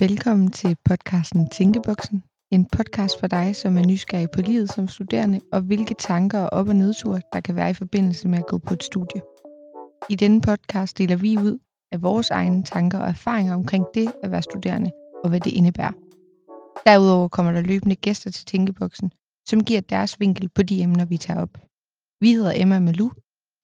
Velkommen 0.00 0.50
til 0.50 0.76
podcasten 0.84 1.50
Tænkeboksen. 1.50 2.24
En 2.50 2.66
podcast 2.66 3.20
for 3.20 3.26
dig, 3.26 3.56
som 3.56 3.76
er 3.76 3.86
nysgerrig 3.86 4.30
på 4.30 4.40
livet 4.40 4.72
som 4.72 4.88
studerende, 4.88 5.40
og 5.52 5.60
hvilke 5.60 5.94
tanker 5.94 6.40
og 6.40 6.52
op- 6.52 6.68
og 6.68 6.76
nedture, 6.76 7.20
der 7.32 7.40
kan 7.40 7.56
være 7.56 7.70
i 7.70 7.74
forbindelse 7.74 8.28
med 8.28 8.38
at 8.38 8.46
gå 8.46 8.58
på 8.58 8.74
et 8.74 8.82
studie. 8.82 9.22
I 10.10 10.14
denne 10.14 10.40
podcast 10.40 10.98
deler 10.98 11.16
vi 11.16 11.38
ud 11.38 11.58
af 11.92 12.02
vores 12.02 12.30
egne 12.30 12.62
tanker 12.62 12.98
og 12.98 13.08
erfaringer 13.08 13.54
omkring 13.54 13.86
det 13.94 14.12
at 14.22 14.30
være 14.30 14.42
studerende, 14.42 14.90
og 15.24 15.28
hvad 15.28 15.40
det 15.40 15.52
indebærer. 15.52 15.92
Derudover 16.86 17.28
kommer 17.28 17.52
der 17.52 17.60
løbende 17.60 17.96
gæster 17.96 18.30
til 18.30 18.46
Tænkeboksen, 18.46 19.12
som 19.48 19.64
giver 19.64 19.80
deres 19.80 20.20
vinkel 20.20 20.48
på 20.48 20.62
de 20.62 20.82
emner, 20.82 21.04
vi 21.04 21.16
tager 21.16 21.40
op. 21.40 21.58
Vi 22.20 22.32
hedder 22.32 22.52
Emma 22.56 22.80
Malou, 22.80 23.10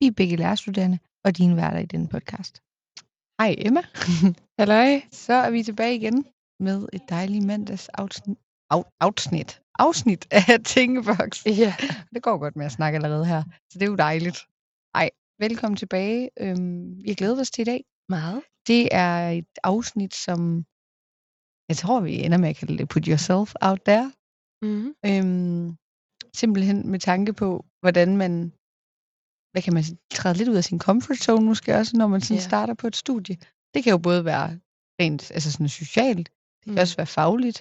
vi 0.00 0.06
er 0.06 0.12
begge 0.16 0.36
lærerstuderende, 0.36 0.98
og 1.24 1.38
dine 1.38 1.56
værter 1.56 1.78
i 1.78 1.86
denne 1.86 2.08
podcast. 2.08 2.62
Hej 3.42 3.54
Emma. 3.58 3.82
Halløj. 4.58 5.00
Så 5.12 5.32
er 5.32 5.50
vi 5.50 5.62
tilbage 5.62 5.94
igen 5.94 6.26
med 6.60 6.88
et 6.92 7.02
dejligt 7.08 7.46
mandags 7.46 7.88
afsnit. 7.88 8.38
Af, 8.70 8.82
afsnit. 9.00 9.62
Afsnit 9.78 10.26
af 10.30 10.64
Tænkeboks. 10.64 11.46
Ja. 11.46 11.74
Det 12.14 12.22
går 12.22 12.38
godt 12.38 12.56
med 12.56 12.66
at 12.66 12.72
snakke 12.72 12.96
allerede 12.96 13.26
her, 13.26 13.42
så 13.70 13.78
det 13.78 13.82
er 13.82 13.90
jo 13.90 13.96
dejligt. 13.96 14.38
Ej, 14.94 15.10
velkommen 15.40 15.76
tilbage. 15.76 16.30
Øhm, 16.40 17.02
vi 17.02 17.08
har 17.08 17.14
glædet 17.14 17.40
os 17.40 17.50
til 17.50 17.62
i 17.62 17.64
dag. 17.64 17.84
Meget. 18.08 18.42
Det 18.66 18.88
er 18.92 19.30
et 19.30 19.52
afsnit, 19.64 20.14
som 20.14 20.64
jeg 21.68 21.76
tror, 21.76 22.00
vi 22.00 22.14
ender 22.24 22.38
med 22.38 22.48
at 22.48 22.56
kalde 22.56 22.78
det 22.78 22.88
Put 22.88 23.06
Yourself 23.06 23.54
Out 23.60 23.80
There. 23.88 24.12
Mm. 24.62 24.94
Øhm, 25.08 25.76
simpelthen 26.34 26.88
med 26.92 26.98
tanke 26.98 27.32
på, 27.32 27.64
hvordan 27.80 28.16
man, 28.16 28.52
hvad 29.52 29.62
kan 29.62 29.74
man 29.74 29.84
sige, 29.84 29.98
træder 30.10 30.36
lidt 30.36 30.48
ud 30.48 30.54
af 30.56 30.64
sin 30.64 30.78
comfort 30.78 31.16
zone 31.16 31.46
måske 31.46 31.74
også, 31.80 31.96
når 31.96 32.06
man 32.06 32.20
sådan 32.20 32.36
Ja. 32.36 32.48
starter 32.48 32.74
på 32.74 32.86
et 32.86 32.96
studie. 32.96 33.36
Det 33.74 33.84
kan 33.84 33.90
jo 33.90 33.98
både 33.98 34.24
være 34.24 34.46
rent 35.00 35.30
altså 35.30 35.52
sådan 35.52 35.68
socialt, 35.68 36.26
det 36.58 36.64
kan 36.64 36.72
Mm. 36.72 36.78
også 36.84 36.96
være 36.96 37.06
fagligt. 37.06 37.58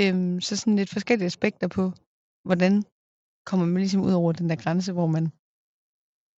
Øhm, 0.00 0.40
så 0.40 0.56
sådan 0.56 0.76
lidt 0.76 0.90
forskellige 0.90 1.26
aspekter 1.26 1.68
på, 1.68 1.82
hvordan 2.48 2.72
kommer 3.48 3.66
man 3.66 3.80
ligesom 3.84 4.00
ud 4.08 4.12
over 4.12 4.32
den 4.32 4.50
der 4.50 4.56
grænse, 4.64 4.92
hvor 4.92 5.06
man 5.16 5.24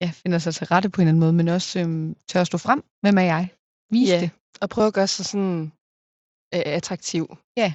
ja, 0.02 0.10
finder 0.22 0.38
sig 0.38 0.54
til 0.54 0.66
rette 0.66 0.88
på 0.90 1.00
en 1.00 1.02
eller 1.02 1.10
anden 1.12 1.20
måde, 1.20 1.32
men 1.32 1.48
også 1.48 1.80
øhm, 1.80 2.14
tør 2.28 2.40
at 2.40 2.46
stå 2.46 2.58
frem. 2.58 2.80
Hvem 3.02 3.16
er 3.18 3.26
jeg? 3.34 3.44
Vise 3.90 4.12
Ja. 4.14 4.20
det. 4.20 4.30
Og 4.62 4.68
prøve 4.74 4.86
at 4.86 4.94
gøre 4.98 5.06
sig 5.16 5.24
sådan 5.32 5.72
øh, 6.54 6.62
attraktiv. 6.78 7.24
Ja. 7.56 7.74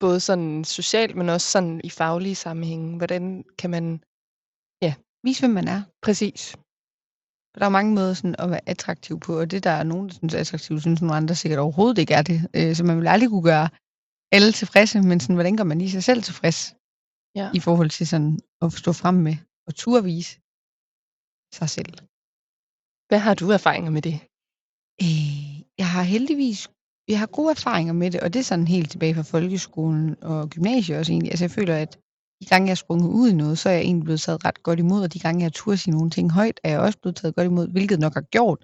Både 0.00 0.20
sådan 0.20 0.64
socialt, 0.64 1.16
men 1.16 1.28
også 1.28 1.48
sådan 1.54 1.80
i 1.84 1.90
faglige 1.90 2.34
sammenhænge. 2.34 2.96
Hvordan 2.96 3.24
kan 3.60 3.70
man... 3.70 3.86
Vise, 5.24 5.40
hvem 5.42 5.54
man 5.60 5.68
er. 5.76 5.80
Præcis. 6.06 6.40
For 7.52 7.58
der 7.60 7.66
er 7.66 7.78
mange 7.78 7.94
måder 7.94 8.14
sådan 8.14 8.36
at 8.38 8.50
være 8.50 8.68
attraktiv 8.68 9.20
på, 9.20 9.32
og 9.40 9.50
det 9.50 9.64
der 9.64 9.74
er 9.80 9.82
nogen, 9.82 10.08
der 10.08 10.14
synes 10.14 10.34
er 10.34 10.40
attraktivt, 10.44 10.80
synes 10.80 11.02
nogle 11.02 11.16
andre 11.20 11.34
sikkert 11.34 11.60
overhovedet 11.60 11.98
ikke 11.98 12.14
er 12.14 12.24
det. 12.30 12.38
Øh, 12.56 12.74
så 12.76 12.84
man 12.84 12.96
vil 12.98 13.08
aldrig 13.14 13.28
kunne 13.30 13.48
gøre 13.52 13.68
alle 14.36 14.52
tilfredse, 14.52 14.96
men 15.10 15.20
sådan, 15.20 15.36
hvordan 15.36 15.56
gør 15.56 15.64
man 15.64 15.78
lige 15.78 15.90
sig 15.96 16.04
selv 16.10 16.22
tilfreds 16.22 16.60
Ja. 17.40 17.50
i 17.58 17.60
forhold 17.60 17.90
til 17.90 18.06
sådan 18.12 18.32
at 18.62 18.72
stå 18.82 18.92
frem 18.92 19.14
med 19.14 19.36
og 19.66 19.72
turvise 19.74 20.32
sig 21.58 21.68
selv. 21.76 21.92
Hvad 23.08 23.20
har 23.26 23.34
du 23.34 23.46
erfaringer 23.58 23.90
med 23.96 24.02
det? 24.08 24.16
Øh, 25.02 25.44
jeg 25.80 25.88
har 25.94 26.02
heldigvis 26.14 26.58
jeg 27.08 27.18
har 27.18 27.26
gode 27.26 27.50
erfaringer 27.50 27.92
med 27.92 28.10
det, 28.10 28.20
og 28.20 28.32
det 28.32 28.40
er 28.40 28.44
sådan 28.52 28.68
helt 28.76 28.90
tilbage 28.90 29.14
fra 29.14 29.22
folkeskolen 29.22 30.22
og 30.22 30.50
gymnasiet 30.54 30.98
også 30.98 31.12
egentlig. 31.12 31.30
Altså 31.30 31.44
jeg 31.44 31.50
føler, 31.50 31.76
at 31.76 31.92
de 32.44 32.48
gange 32.48 32.66
jeg 32.66 32.70
er 32.70 32.84
sprunget 32.84 33.08
ud 33.08 33.28
i 33.30 33.34
noget, 33.42 33.58
så 33.58 33.68
er 33.68 33.72
jeg 33.72 33.82
egentlig 33.82 34.04
blevet 34.04 34.20
taget 34.20 34.44
ret 34.44 34.62
godt 34.62 34.78
imod, 34.78 35.02
og 35.02 35.12
de 35.14 35.18
gange 35.18 35.42
jeg 35.42 35.52
turde 35.52 35.78
sige 35.78 35.94
nogle 35.96 36.10
ting 36.10 36.32
højt, 36.32 36.60
er 36.64 36.70
jeg 36.70 36.80
også 36.80 36.98
blevet 36.98 37.16
taget 37.16 37.34
godt 37.34 37.46
imod, 37.46 37.68
hvilket 37.68 37.98
nok 38.00 38.14
har 38.14 38.26
gjort, 38.36 38.60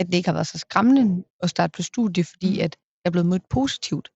at 0.00 0.06
det 0.06 0.14
ikke 0.14 0.28
har 0.28 0.38
været 0.38 0.46
så 0.46 0.58
skræmmende 0.58 1.24
at 1.44 1.50
starte 1.50 1.72
på 1.76 1.82
studie, 1.82 2.24
fordi 2.24 2.60
at 2.60 2.76
jeg 3.00 3.08
er 3.08 3.10
blevet 3.10 3.28
mødt 3.32 3.48
positivt 3.48 4.06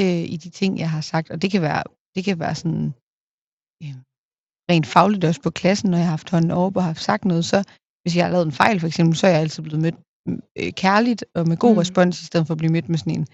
øh, 0.00 0.24
i 0.34 0.36
de 0.36 0.50
ting, 0.50 0.78
jeg 0.78 0.90
har 0.90 1.00
sagt. 1.00 1.30
Og 1.30 1.42
det 1.42 1.50
kan 1.50 1.62
være, 1.62 1.82
det 2.14 2.24
kan 2.24 2.38
være 2.38 2.54
sådan 2.54 2.86
øh, 3.82 3.94
rent 4.70 4.86
fagligt 4.86 5.24
også 5.24 5.42
på 5.42 5.50
klassen, 5.50 5.90
når 5.90 5.98
jeg 5.98 6.06
har 6.06 6.16
haft 6.18 6.30
hånden 6.30 6.50
op 6.50 6.76
og 6.76 6.84
har 6.84 6.94
sagt 6.94 7.24
noget, 7.24 7.44
så 7.44 7.58
hvis 8.02 8.16
jeg 8.16 8.24
har 8.24 8.32
lavet 8.32 8.46
en 8.46 8.52
fejl 8.62 8.80
for 8.80 8.86
eksempel, 8.86 9.16
så 9.16 9.26
er 9.26 9.30
jeg 9.30 9.40
altid 9.40 9.62
blevet 9.62 9.82
mødt 9.82 9.98
øh, 10.58 10.72
kærligt 10.72 11.24
og 11.34 11.48
med 11.48 11.56
god 11.56 11.70
Mm. 11.70 11.74
mm. 11.74 11.78
respons, 11.78 12.22
i 12.22 12.24
stedet 12.24 12.46
for 12.46 12.54
at 12.54 12.58
blive 12.58 12.72
mødt 12.72 12.88
med 12.88 12.98
sådan 12.98 13.14
en, 13.18 13.26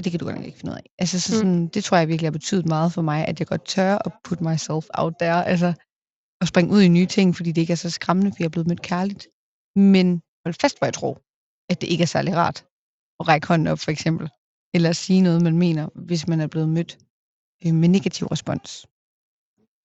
"Ej, 0.00 0.02
det 0.02 0.12
kan 0.12 0.18
du 0.18 0.24
godt 0.24 0.36
nok 0.36 0.44
ikke 0.46 0.58
finde 0.58 0.72
ud 0.72 0.76
af. 0.76 0.82
Altså, 0.98 1.20
så 1.20 1.32
Mm. 1.32 1.38
sådan, 1.38 1.68
det 1.68 1.84
tror 1.84 1.96
jeg 1.96 2.08
virkelig 2.08 2.26
har 2.26 2.38
betydet 2.40 2.66
meget 2.66 2.92
for 2.92 3.02
mig, 3.02 3.26
at 3.26 3.40
jeg 3.40 3.46
godt 3.46 3.64
tør 3.66 3.98
at 4.06 4.12
put 4.24 4.40
myself 4.40 4.86
out 4.94 5.14
there, 5.20 5.46
altså 5.46 5.72
at 6.40 6.48
springe 6.48 6.70
ud 6.74 6.82
i 6.82 6.88
nye 6.88 7.06
ting, 7.06 7.36
fordi 7.36 7.52
det 7.52 7.60
ikke 7.60 7.72
er 7.72 7.76
så 7.86 7.90
skræmmende, 7.90 8.30
fordi 8.30 8.42
jeg 8.42 8.46
er 8.46 8.50
blevet 8.56 8.66
mødt 8.68 8.82
kærligt. 8.82 9.28
Men 9.76 10.22
hold 10.44 10.54
fast, 10.60 10.78
hvor 10.78 10.86
jeg 10.86 10.94
tror, 10.94 11.14
at 11.72 11.80
det 11.80 11.86
ikke 11.86 12.02
er 12.02 12.06
særlig 12.06 12.36
rart 12.36 12.58
at 13.20 13.28
række 13.28 13.46
hånden 13.48 13.66
op, 13.68 13.78
for 13.78 13.90
eksempel, 13.90 14.28
eller 14.74 14.88
at 14.88 14.96
sige 14.96 15.20
noget, 15.20 15.42
man 15.42 15.58
mener, 15.58 15.88
hvis 15.94 16.28
man 16.28 16.40
er 16.40 16.46
blevet 16.46 16.68
mødt 16.68 16.98
øh, 17.66 17.74
med 17.74 17.88
negativ 17.88 18.26
respons. 18.26 18.86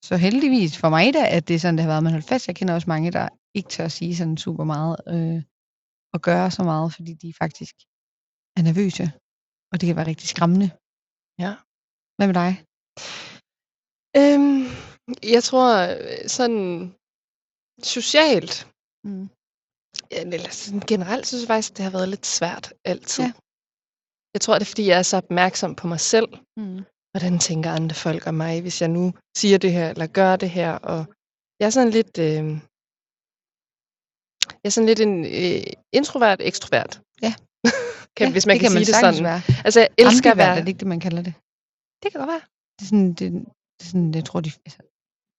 Så 0.07 0.17
heldigvis 0.17 0.77
for 0.77 0.89
mig 0.89 1.13
da, 1.13 1.27
at 1.37 1.47
det 1.47 1.53
er 1.53 1.59
sådan, 1.59 1.75
det 1.77 1.83
har 1.83 1.91
været, 1.91 2.03
man 2.03 2.11
holdt 2.11 2.27
fast. 2.27 2.47
Jeg 2.47 2.55
kender 2.55 2.73
også 2.73 2.89
mange, 2.89 3.11
der 3.11 3.29
ikke 3.53 3.69
tør 3.69 3.85
at 3.85 3.91
sige 3.91 4.15
sådan 4.15 4.37
super 4.37 4.63
meget, 4.63 4.95
øh, 5.07 5.43
og 6.13 6.21
gøre 6.21 6.51
så 6.51 6.63
meget, 6.63 6.93
fordi 6.93 7.13
de 7.13 7.33
faktisk 7.41 7.75
er 8.57 8.61
nervøse, 8.61 9.11
og 9.75 9.81
det 9.81 9.87
kan 9.87 9.95
være 9.99 10.11
rigtig 10.13 10.27
skræmmende. 10.33 10.67
Ja. 11.43 11.51
Hvad 12.17 12.27
med 12.29 12.37
dig? 12.43 12.51
Øhm, 14.21 14.61
jeg 15.35 15.43
tror 15.49 15.69
øh, 15.93 16.29
sådan 16.37 16.59
socialt, 17.95 18.55
Mm. 19.07 19.27
eller 20.33 20.49
sådan 20.61 20.83
generelt, 20.91 21.25
synes 21.27 21.41
jeg 21.41 21.47
faktisk, 21.53 21.73
det 21.77 21.83
har 21.85 21.91
været 21.97 22.09
lidt 22.09 22.25
svært 22.37 22.65
altid. 22.91 23.23
Ja. 23.23 23.31
Jeg 24.33 24.41
tror, 24.41 24.53
det 24.53 24.65
er, 24.65 24.71
fordi 24.73 24.85
jeg 24.91 24.97
er 24.99 25.07
så 25.11 25.17
opmærksom 25.23 25.71
på 25.75 25.85
mig 25.93 25.99
selv, 26.13 26.29
Mm. 26.59 26.79
hvordan 27.11 27.39
tænker 27.47 27.69
andre 27.79 27.95
folk 28.05 28.27
om 28.27 28.35
mig, 28.43 28.61
hvis 28.61 28.81
jeg 28.81 28.89
nu 28.97 29.13
siger 29.37 29.57
det 29.57 29.71
her, 29.77 29.87
eller 29.89 30.07
gør 30.19 30.35
det 30.35 30.49
her, 30.49 30.71
og 30.91 30.99
jeg 31.59 31.65
er 31.65 31.75
sådan 31.77 31.93
lidt, 31.99 32.13
øh, 32.27 32.45
jeg 34.61 34.69
er 34.69 34.75
sådan 34.75 34.89
lidt 34.91 35.01
en 35.07 35.15
øh, 35.39 35.63
introvert, 35.99 36.39
ekstrovert. 36.49 36.93
Ja. 37.25 37.33
kan, 38.17 38.27
ja, 38.27 38.31
hvis 38.31 38.45
man 38.45 38.53
det 38.53 38.61
kan, 38.61 38.71
kan 38.71 38.77
sige 38.77 38.85
det 38.85 38.95
sagtens 38.95 39.17
sådan. 39.17 39.29
Være. 39.31 39.41
Altså, 39.65 39.79
jeg 39.79 39.89
elsker 39.97 40.31
at 40.31 40.37
være... 40.37 40.55
er 40.57 40.59
det 40.59 40.67
ikke 40.67 40.79
det, 40.79 40.87
man 40.87 40.99
kalder 40.99 41.21
det? 41.27 41.33
Det 42.03 42.07
kan 42.11 42.19
godt 42.21 42.31
være. 42.35 42.45
Det 42.77 42.81
er 42.85 42.89
sådan, 42.91 43.09
det, 43.13 43.31
det 43.77 43.83
er 43.85 43.89
sådan 43.91 44.13
jeg 44.19 44.25
tror, 44.25 44.39
de, 44.45 44.51
altså, 44.65 44.79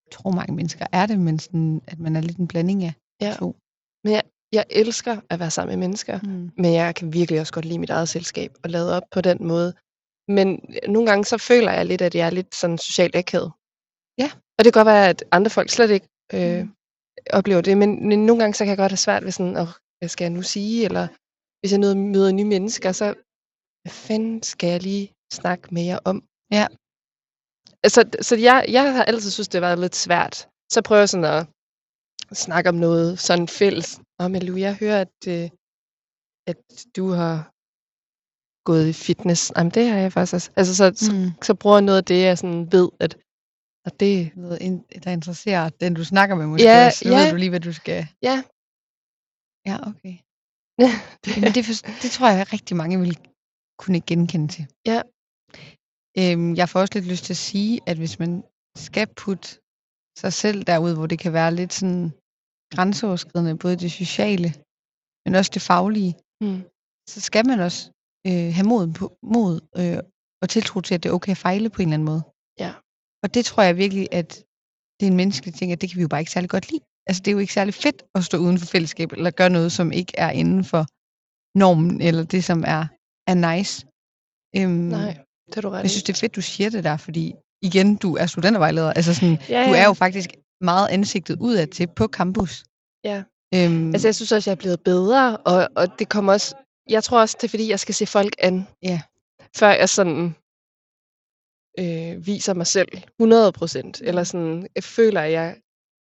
jeg 0.06 0.12
tror 0.12 0.30
mange 0.30 0.54
mennesker 0.54 0.86
er 0.92 1.06
det, 1.06 1.18
men 1.18 1.38
sådan, 1.38 1.82
at 1.86 1.98
man 1.98 2.16
er 2.16 2.20
lidt 2.20 2.36
en 2.38 2.48
blanding 2.48 2.84
af 2.84 2.92
Ja. 3.20 3.32
to. 3.38 3.56
Jeg 4.52 4.64
elsker 4.70 5.20
at 5.30 5.40
være 5.40 5.50
sammen 5.50 5.70
med 5.78 5.80
mennesker, 5.86 6.20
Mm. 6.22 6.50
men 6.62 6.74
jeg 6.74 6.94
kan 6.94 7.12
virkelig 7.12 7.40
også 7.40 7.52
godt 7.52 7.64
lide 7.64 7.78
mit 7.78 7.90
eget 7.90 8.08
selskab 8.08 8.50
og 8.64 8.70
lade 8.70 8.96
op 8.96 9.02
på 9.10 9.20
den 9.20 9.38
måde. 9.46 9.74
Men 10.28 10.46
nogle 10.88 11.08
gange 11.10 11.24
så 11.24 11.38
føler 11.38 11.72
jeg 11.72 11.86
lidt, 11.86 12.02
at 12.02 12.14
jeg 12.14 12.26
er 12.26 12.30
lidt 12.30 12.54
sådan 12.54 12.78
socialt 12.78 13.16
akavet. 13.16 13.52
Ja. 14.18 14.30
Og 14.58 14.64
det 14.64 14.72
kan 14.72 14.78
godt 14.80 14.86
være, 14.94 15.08
at 15.08 15.24
andre 15.32 15.50
folk 15.50 15.70
slet 15.70 15.90
ikke 15.90 16.08
øh, 16.34 16.62
Mm. 16.62 16.72
oplever 17.32 17.60
det, 17.60 17.78
men, 17.78 18.08
men 18.08 18.26
nogle 18.26 18.40
gange 18.42 18.54
så 18.54 18.64
kan 18.64 18.68
jeg 18.68 18.76
godt 18.76 18.92
have 18.92 18.96
svært 19.06 19.24
ved 19.24 19.32
sådan, 19.32 19.56
oh, 19.56 19.68
hvad 19.98 20.08
skal 20.08 20.24
jeg 20.24 20.32
nu 20.32 20.42
sige? 20.42 20.84
Eller 20.84 21.08
hvis 21.60 21.72
jeg 21.72 21.80
møder, 21.96 22.32
nye 22.32 22.44
mennesker, 22.54 22.92
så 22.92 23.06
hvad 23.82 23.92
fanden 24.06 24.42
skal 24.42 24.68
jeg 24.70 24.82
lige 24.82 25.12
snakke 25.32 25.74
med 25.74 25.82
jer 25.90 25.98
om? 26.10 26.16
Ja. 26.56 26.66
Altså, 27.84 28.00
så 28.28 28.34
jeg, 28.36 28.58
jeg 28.76 28.94
har 28.94 29.04
altid 29.04 29.30
synes, 29.30 29.48
det 29.48 29.60
har 29.60 29.66
været 29.68 29.78
lidt 29.84 29.96
svært. 29.96 30.48
Så 30.72 30.82
prøver 30.86 31.00
jeg 31.00 31.08
sådan 31.08 31.32
at 31.38 31.46
snakke 32.44 32.68
om 32.72 32.74
noget 32.86 33.18
sådan 33.18 33.48
fælles. 33.48 34.00
Oh, 34.20 34.30
Lu, 34.46 34.56
jeg 34.56 34.74
hører, 34.82 35.00
at, 35.06 35.18
øh, 35.34 35.48
at 36.50 36.60
du 36.96 37.04
har 37.20 37.36
gået 38.68 38.86
i 38.88 38.92
fitness. 39.06 39.52
Jamen, 39.56 39.70
det 39.76 39.84
har 39.90 39.98
jeg 39.98 40.12
faktisk 40.12 40.34
også. 40.34 40.50
Altså, 40.56 40.72
så, 40.80 40.84
så, 41.04 41.12
Mm. 41.12 41.42
så 41.42 41.54
bruger 41.60 41.76
jeg 41.76 41.84
noget 41.88 41.98
af 42.02 42.04
det, 42.04 42.20
jeg 42.22 42.38
sådan 42.38 42.72
ved, 42.72 42.88
at 43.00 43.12
og 43.86 44.00
det, 44.00 44.36
Noget, 44.36 44.58
der 45.04 45.10
interesserer 45.10 45.68
den, 45.68 45.94
du 45.94 46.04
snakker 46.04 46.34
med 46.36 46.46
måske 46.46 46.64
Ja, 46.64 46.86
også. 46.86 47.08
Nu 47.08 47.14
ja. 47.14 47.22
ved 47.22 47.30
du 47.30 47.36
lige, 47.36 47.50
hvad 47.50 47.60
du 47.60 47.72
skal... 47.72 48.06
ja, 48.22 48.36
Ja, 49.70 49.76
okay. 49.90 50.14
Jamen, 51.36 51.52
det, 51.56 51.64
for, 51.66 51.74
det 52.02 52.10
tror 52.16 52.28
jeg, 52.28 52.52
rigtig 52.52 52.76
mange 52.76 53.00
vil 53.00 53.18
kunne 53.82 54.00
genkende 54.00 54.48
til. 54.54 54.64
Ja. 54.90 55.00
Øhm, 56.20 56.54
jeg 56.60 56.68
får 56.68 56.80
også 56.80 56.94
lidt 56.94 57.10
lyst 57.12 57.24
til 57.24 57.32
at 57.32 57.44
sige, 57.48 57.80
at 57.90 57.96
hvis 57.96 58.18
man 58.18 58.44
skal 58.76 59.06
putte 59.22 59.48
sig 60.22 60.32
selv 60.32 60.58
derud, 60.70 60.94
hvor 60.94 61.06
det 61.06 61.18
kan 61.18 61.32
være 61.32 61.54
lidt 61.54 61.72
sådan 61.72 62.10
grænseoverskridende, 62.74 63.58
både 63.58 63.76
det 63.76 63.92
sociale, 63.92 64.48
men 65.24 65.34
også 65.34 65.50
det 65.54 65.62
faglige, 65.62 66.14
mm, 66.44 66.60
så 67.12 67.18
skal 67.28 67.46
man 67.46 67.60
også 67.60 67.80
øh, 68.28 68.48
have 68.56 68.68
mod, 68.72 68.84
på, 68.98 69.04
mod 69.22 69.52
øh, 69.80 69.98
og 70.42 70.48
tiltro 70.48 70.80
til, 70.80 70.94
at 70.94 71.02
det 71.02 71.08
er 71.08 71.14
okay 71.18 71.32
at 71.36 71.44
fejle 71.46 71.70
på 71.70 71.82
en 71.82 71.88
eller 71.88 71.94
anden 71.94 72.10
måde. 72.12 72.22
Ja. 72.64 72.72
Og 73.22 73.34
det 73.34 73.44
tror 73.44 73.62
jeg 73.62 73.76
virkelig, 73.76 74.08
at 74.12 74.30
det 74.96 75.06
er 75.06 75.10
en 75.10 75.16
menneskelig 75.16 75.54
ting, 75.54 75.72
at 75.72 75.80
det 75.80 75.88
kan 75.88 75.96
vi 75.96 76.02
jo 76.02 76.08
bare 76.08 76.20
ikke 76.20 76.34
særlig 76.36 76.50
godt 76.50 76.70
lide. 76.70 76.84
Altså 77.06 77.22
det 77.22 77.28
er 77.28 77.32
jo 77.32 77.38
ikke 77.38 77.52
særlig 77.52 77.74
fedt 77.74 78.02
at 78.14 78.24
stå 78.24 78.38
uden 78.38 78.58
for 78.58 78.66
fællesskab, 78.66 79.12
eller 79.12 79.30
gøre 79.30 79.50
noget, 79.50 79.72
som 79.72 79.92
ikke 79.92 80.12
er 80.18 80.30
inden 80.30 80.64
for 80.64 80.86
normen, 81.58 82.00
eller 82.00 82.24
det, 82.24 82.44
som 82.44 82.64
er, 82.66 82.84
er 83.26 83.34
nice. 83.48 83.86
Øhm, 84.56 84.70
nej, 84.70 85.24
det 85.48 85.56
er 85.56 85.60
du 85.60 85.68
ret 85.68 85.82
jeg 85.82 85.90
synes, 85.90 86.02
det 86.02 86.12
er 86.12 86.20
fedt, 86.20 86.36
du 86.36 86.40
siger 86.40 86.70
det 86.70 86.84
der, 86.84 86.96
fordi 86.96 87.34
igen, 87.62 87.96
du 87.96 88.16
er 88.16 88.26
studentervejleder. 88.26 88.92
Altså 88.92 89.14
sådan, 89.14 89.38
ja, 89.48 89.68
du 89.68 89.72
er 89.72 89.86
jo 89.86 89.92
faktisk 89.92 90.30
meget 90.60 90.88
ansigtet 90.88 91.36
ud 91.40 91.54
af 91.54 91.68
til 91.68 91.88
på 91.96 92.06
campus. 92.06 92.64
Ja. 93.04 93.22
Øhm, 93.54 93.90
Altså, 93.92 94.08
jeg 94.08 94.14
synes 94.14 94.32
også, 94.32 94.50
jeg 94.50 94.56
er 94.56 94.62
blevet 94.64 94.80
bedre, 94.80 95.36
og, 95.36 95.68
og 95.76 95.98
det 95.98 96.08
kommer 96.08 96.32
også 96.32 96.54
jeg 96.88 97.04
tror 97.04 97.20
også, 97.20 97.36
det 97.40 97.44
er 97.44 97.48
fordi, 97.48 97.70
jeg 97.70 97.80
skal 97.80 97.94
se 97.94 98.06
folk 98.06 98.34
an. 98.38 98.66
Ja. 98.82 99.00
Før 99.56 99.68
jeg 99.68 99.88
sådan 99.88 100.34
øh, 101.78 102.26
viser 102.26 102.54
mig 102.54 102.66
selv 102.66 102.88
100 103.20 103.52
procent. 103.52 104.00
Eller 104.00 104.24
sådan, 104.24 104.68
jeg 104.74 104.84
føler, 104.84 105.20
at 105.20 105.32
jeg, 105.32 105.56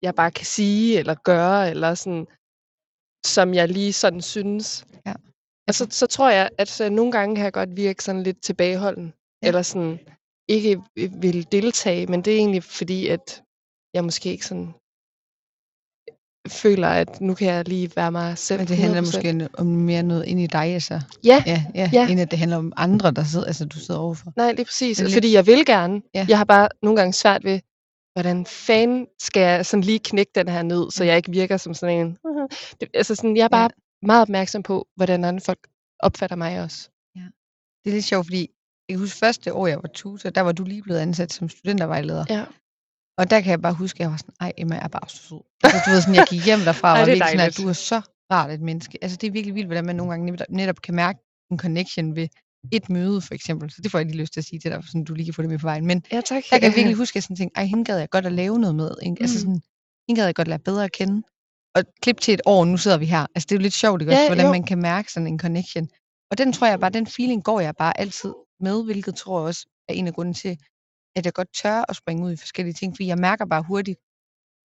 jeg 0.04 0.14
bare 0.14 0.30
kan 0.30 0.46
sige 0.46 0.98
eller 0.98 1.14
gøre, 1.14 1.70
eller 1.70 1.94
sådan, 1.94 2.26
som 3.26 3.54
jeg 3.54 3.68
lige 3.68 3.92
sådan 3.92 4.22
synes. 4.22 4.86
Ja. 5.06 5.14
Og 5.68 5.74
så, 5.74 6.06
tror 6.06 6.30
jeg, 6.30 6.50
at 6.58 6.68
så 6.68 6.90
nogle 6.90 7.12
gange 7.12 7.34
kan 7.36 7.44
jeg 7.44 7.52
godt 7.52 7.76
virke 7.76 8.04
sådan 8.04 8.22
lidt 8.22 8.42
tilbageholden. 8.42 9.12
Ja. 9.42 9.48
Eller 9.48 9.62
sådan 9.62 9.98
ikke 10.48 10.82
vil 10.96 11.52
deltage, 11.52 12.06
men 12.06 12.22
det 12.22 12.32
er 12.32 12.36
egentlig 12.38 12.64
fordi, 12.64 13.08
at 13.08 13.42
jeg 13.94 14.04
måske 14.04 14.30
ikke 14.30 14.46
sådan 14.46 14.72
føler, 16.48 16.88
at 16.88 17.20
nu 17.20 17.34
kan 17.34 17.46
jeg 17.48 17.68
lige 17.68 17.90
være 17.96 18.12
mig 18.12 18.38
selv. 18.38 18.60
Men 18.60 18.68
det 18.68 18.76
handler 18.76 19.00
100%. 19.02 19.04
måske 19.04 19.48
om 19.58 19.66
mere 19.66 20.02
noget 20.02 20.24
ind 20.26 20.40
i 20.40 20.46
dig, 20.46 20.60
altså. 20.74 21.00
Ja, 21.24 21.42
Ja, 21.46 21.64
ja, 21.74 21.90
Ja. 21.92 22.08
end 22.10 22.20
at 22.20 22.30
det 22.30 22.38
handler 22.38 22.56
om 22.56 22.72
andre, 22.76 23.10
der 23.10 23.24
sidder, 23.24 23.46
altså, 23.46 23.64
du 23.64 23.78
sidder 23.78 24.00
overfor. 24.00 24.32
nej, 24.36 24.50
det 24.50 24.60
er 24.60 24.64
præcis. 24.64 24.98
Men 25.00 25.06
lidt- 25.06 25.14
Fordi 25.16 25.32
jeg 25.32 25.46
vil 25.46 25.66
gerne. 25.66 26.02
Ja. 26.14 26.26
Jeg 26.28 26.38
har 26.38 26.44
bare 26.44 26.68
nogle 26.82 26.96
gange 27.00 27.12
svært 27.12 27.44
ved, 27.44 27.60
hvordan 28.14 28.46
fanden 28.46 29.06
skal 29.18 29.40
jeg 29.40 29.66
sådan 29.66 29.82
lige 29.82 29.98
knække 29.98 30.32
den 30.34 30.48
her 30.48 30.62
ned, 30.62 30.90
så 30.90 31.04
jeg 31.04 31.16
ikke 31.16 31.30
virker 31.30 31.56
som 31.56 31.74
sådan 31.74 32.06
en... 32.06 32.18
Det, 32.80 32.88
altså 32.94 33.14
sådan, 33.14 33.36
jeg 33.36 33.44
er 33.44 33.48
bare 33.48 33.70
meget 34.02 34.22
opmærksom 34.22 34.62
på, 34.62 34.86
hvordan 34.96 35.24
andre 35.24 35.40
folk 35.40 35.68
opfatter 36.00 36.36
mig 36.36 36.62
også. 36.62 36.90
Det 37.84 37.90
er 37.90 37.94
lidt 37.94 38.04
sjovt, 38.04 38.26
fordi 38.26 38.50
jeg 38.88 38.94
kan 38.94 38.98
huske 38.98 39.18
første 39.18 39.54
år, 39.54 39.66
jeg 39.66 39.76
var 39.82 39.88
tutor, 39.94 40.30
der 40.30 40.40
var 40.40 40.52
du 40.52 40.64
lige 40.64 40.82
blevet 40.82 41.00
ansat 41.00 41.32
som 41.32 41.48
studentervejleder. 41.48 42.24
Ja. 42.30 42.44
Og 43.18 43.30
der 43.30 43.40
kan 43.40 43.50
jeg 43.50 43.62
bare 43.62 43.74
huske, 43.74 43.96
at 43.96 44.00
jeg 44.00 44.10
var 44.10 44.16
sådan, 44.16 44.34
ej 44.40 44.52
Emma 44.58 44.76
er 44.76 44.88
bare 44.88 45.08
så 45.08 45.16
sød. 45.16 45.40
Altså, 45.64 45.78
du 45.86 45.90
ved 45.90 46.00
sådan, 46.00 46.14
jeg 46.14 46.26
gik 46.30 46.44
hjem 46.44 46.60
derfra 46.60 46.92
og 46.92 46.98
var 46.98 47.04
det 47.04 47.12
er 47.12 47.14
virkelig 47.14 47.28
sådan, 47.28 47.48
at 47.48 47.56
du 47.56 47.68
er 47.68 47.72
så 47.72 48.00
rart 48.32 48.50
et 48.50 48.60
menneske. 48.60 48.98
Altså 49.02 49.16
det 49.16 49.26
er 49.26 49.30
virkelig 49.30 49.54
vildt, 49.54 49.68
hvordan 49.68 49.84
man 49.84 49.96
nogle 49.96 50.12
gange 50.12 50.46
netop 50.48 50.80
kan 50.82 50.94
mærke 50.94 51.18
en 51.50 51.58
connection 51.58 52.16
ved 52.16 52.28
et 52.72 52.90
møde, 52.90 53.20
for 53.20 53.34
eksempel. 53.34 53.70
Så 53.70 53.82
det 53.82 53.90
får 53.90 53.98
jeg 53.98 54.06
lige 54.06 54.16
lyst 54.16 54.32
til 54.32 54.40
at 54.40 54.44
sige 54.44 54.58
til 54.60 54.70
dig, 54.70 54.84
sådan 54.86 55.04
du 55.04 55.14
lige 55.14 55.24
kan 55.24 55.34
få 55.34 55.42
det 55.42 55.50
med 55.50 55.58
på 55.58 55.66
vejen. 55.66 55.86
Men 55.86 56.02
Ja, 56.12 56.20
tak. 56.20 56.42
der 56.50 56.58
kan 56.58 56.62
jeg 56.68 56.76
virkelig 56.76 56.96
huske, 56.96 57.12
at 57.12 57.14
jeg 57.14 57.22
sådan 57.22 57.36
tænkte, 57.36 57.56
ej, 57.58 57.64
hende 57.64 57.84
gad 57.84 57.98
jeg 57.98 58.10
godt 58.10 58.26
at 58.26 58.32
lave 58.32 58.58
noget 58.58 58.76
med. 58.76 58.90
Ikke? 59.02 59.16
Altså 59.20 59.36
Mm. 59.36 59.40
sådan, 59.40 59.60
hende 60.08 60.18
gad 60.20 60.24
jeg 60.26 60.34
godt 60.34 60.48
at 60.48 60.50
lære 60.50 60.58
bedre 60.58 60.84
at 60.84 60.92
kende. 60.92 61.22
Og 61.74 61.82
klip 62.02 62.20
til 62.20 62.34
et 62.34 62.40
år, 62.46 62.64
nu 62.64 62.76
sidder 62.76 62.98
vi 62.98 63.06
her. 63.06 63.26
Altså 63.34 63.46
det 63.48 63.52
er 63.52 63.56
jo 63.58 63.62
lidt 63.62 63.74
sjovt, 63.74 64.02
ikke 64.02 64.12
også, 64.12 64.22
Ja, 64.22 64.28
hvordan 64.28 64.46
jo. 64.46 64.52
man 64.52 64.62
kan 64.64 64.78
mærke 64.78 65.12
sådan 65.12 65.26
en 65.26 65.38
connection. 65.38 65.88
Og 66.30 66.38
den 66.38 66.52
tror 66.52 66.66
jeg 66.66 66.80
bare, 66.80 66.90
den 66.90 67.06
feeling 67.06 67.44
går 67.44 67.60
jeg 67.60 67.74
bare 67.78 68.00
altid 68.00 68.32
med, 68.60 68.84
hvilket 68.84 69.14
tror 69.14 69.40
jeg 69.40 69.46
også 69.46 69.66
er 69.88 69.92
en 69.94 70.06
af 70.06 70.14
grunden 70.14 70.34
til, 70.34 70.58
at 71.16 71.24
jeg 71.24 71.32
godt 71.32 71.48
tør 71.62 71.84
at 71.88 71.96
springe 71.96 72.24
ud 72.26 72.32
i 72.32 72.36
forskellige 72.36 72.74
ting, 72.74 72.92
fordi 72.96 73.06
jeg 73.06 73.18
mærker 73.18 73.46
bare 73.46 73.62
hurtigt 73.62 73.98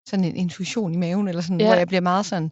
sådan 0.10 0.26
en 0.26 0.36
intuition 0.36 0.94
i 0.94 0.98
maven, 0.98 1.28
eller 1.28 1.42
sådan, 1.42 1.60
Ja. 1.60 1.66
hvor 1.68 1.76
jeg 1.76 1.88
bliver 1.88 2.02
meget 2.02 2.26
sådan, 2.26 2.52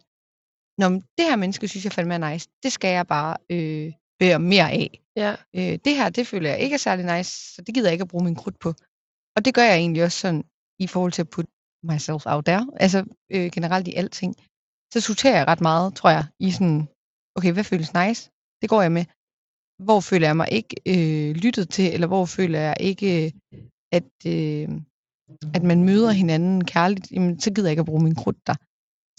Nå, 0.78 0.88
men 0.88 1.00
det 1.00 1.24
her 1.28 1.36
menneske 1.36 1.68
synes 1.68 1.84
jeg 1.84 1.92
fandme 1.92 2.14
er 2.14 2.30
nice. 2.32 2.48
Det 2.62 2.72
skal 2.72 2.88
jeg 2.88 3.06
bare 3.06 3.36
øh, 3.50 3.92
bære 4.18 4.38
mere 4.38 4.70
af. 4.70 5.00
Ja, 5.16 5.36
Øh, 5.56 5.78
det 5.84 5.96
her, 5.96 6.08
det 6.08 6.26
føler 6.26 6.50
jeg 6.50 6.60
ikke 6.60 6.74
er 6.74 6.78
særlig 6.88 7.16
nice, 7.16 7.54
så 7.54 7.62
det 7.62 7.74
gider 7.74 7.88
jeg 7.88 7.92
ikke 7.92 8.02
at 8.02 8.08
bruge 8.08 8.24
min 8.24 8.34
krudt 8.34 8.58
på. 8.58 8.68
Og 9.36 9.44
det 9.44 9.54
gør 9.54 9.62
jeg 9.62 9.76
egentlig 9.76 10.04
også 10.04 10.18
sådan, 10.18 10.44
i 10.78 10.86
forhold 10.86 11.12
til 11.12 11.22
at 11.22 11.30
putte 11.30 11.50
myself 11.90 12.26
out 12.26 12.44
there. 12.44 12.66
Altså 12.84 13.04
øh, 13.34 13.50
generelt 13.56 13.88
i 13.88 13.94
alting. 13.94 14.34
Så 14.92 15.00
sorterer 15.00 15.36
jeg 15.36 15.46
ret 15.48 15.60
meget, 15.60 15.94
tror 15.94 16.10
jeg, 16.10 16.24
i 16.40 16.50
sådan, 16.50 16.88
okay, 17.36 17.52
hvad 17.52 17.64
føles 17.64 17.94
nice? 17.94 18.30
Det 18.62 18.68
går 18.68 18.82
jeg 18.82 18.92
med. 18.92 19.04
Hvor 19.86 20.00
føler 20.00 20.26
jeg 20.26 20.36
mig 20.36 20.48
ikke 20.52 20.76
øh, 20.92 21.34
lyttet 21.44 21.68
til, 21.68 21.94
eller 21.94 22.06
hvor 22.06 22.24
føler 22.24 22.60
jeg 22.60 22.76
ikke, 22.80 23.32
at, 23.92 24.12
øh, 24.26 24.68
at 25.56 25.62
man 25.62 25.84
møder 25.84 26.10
hinanden 26.10 26.64
kærligt, 26.64 27.10
jamen, 27.10 27.40
så 27.40 27.52
gider 27.52 27.68
jeg 27.68 27.72
ikke 27.72 27.80
at 27.80 27.92
bruge 27.92 28.02
min 28.02 28.14
krudt 28.14 28.46
der. 28.46 28.54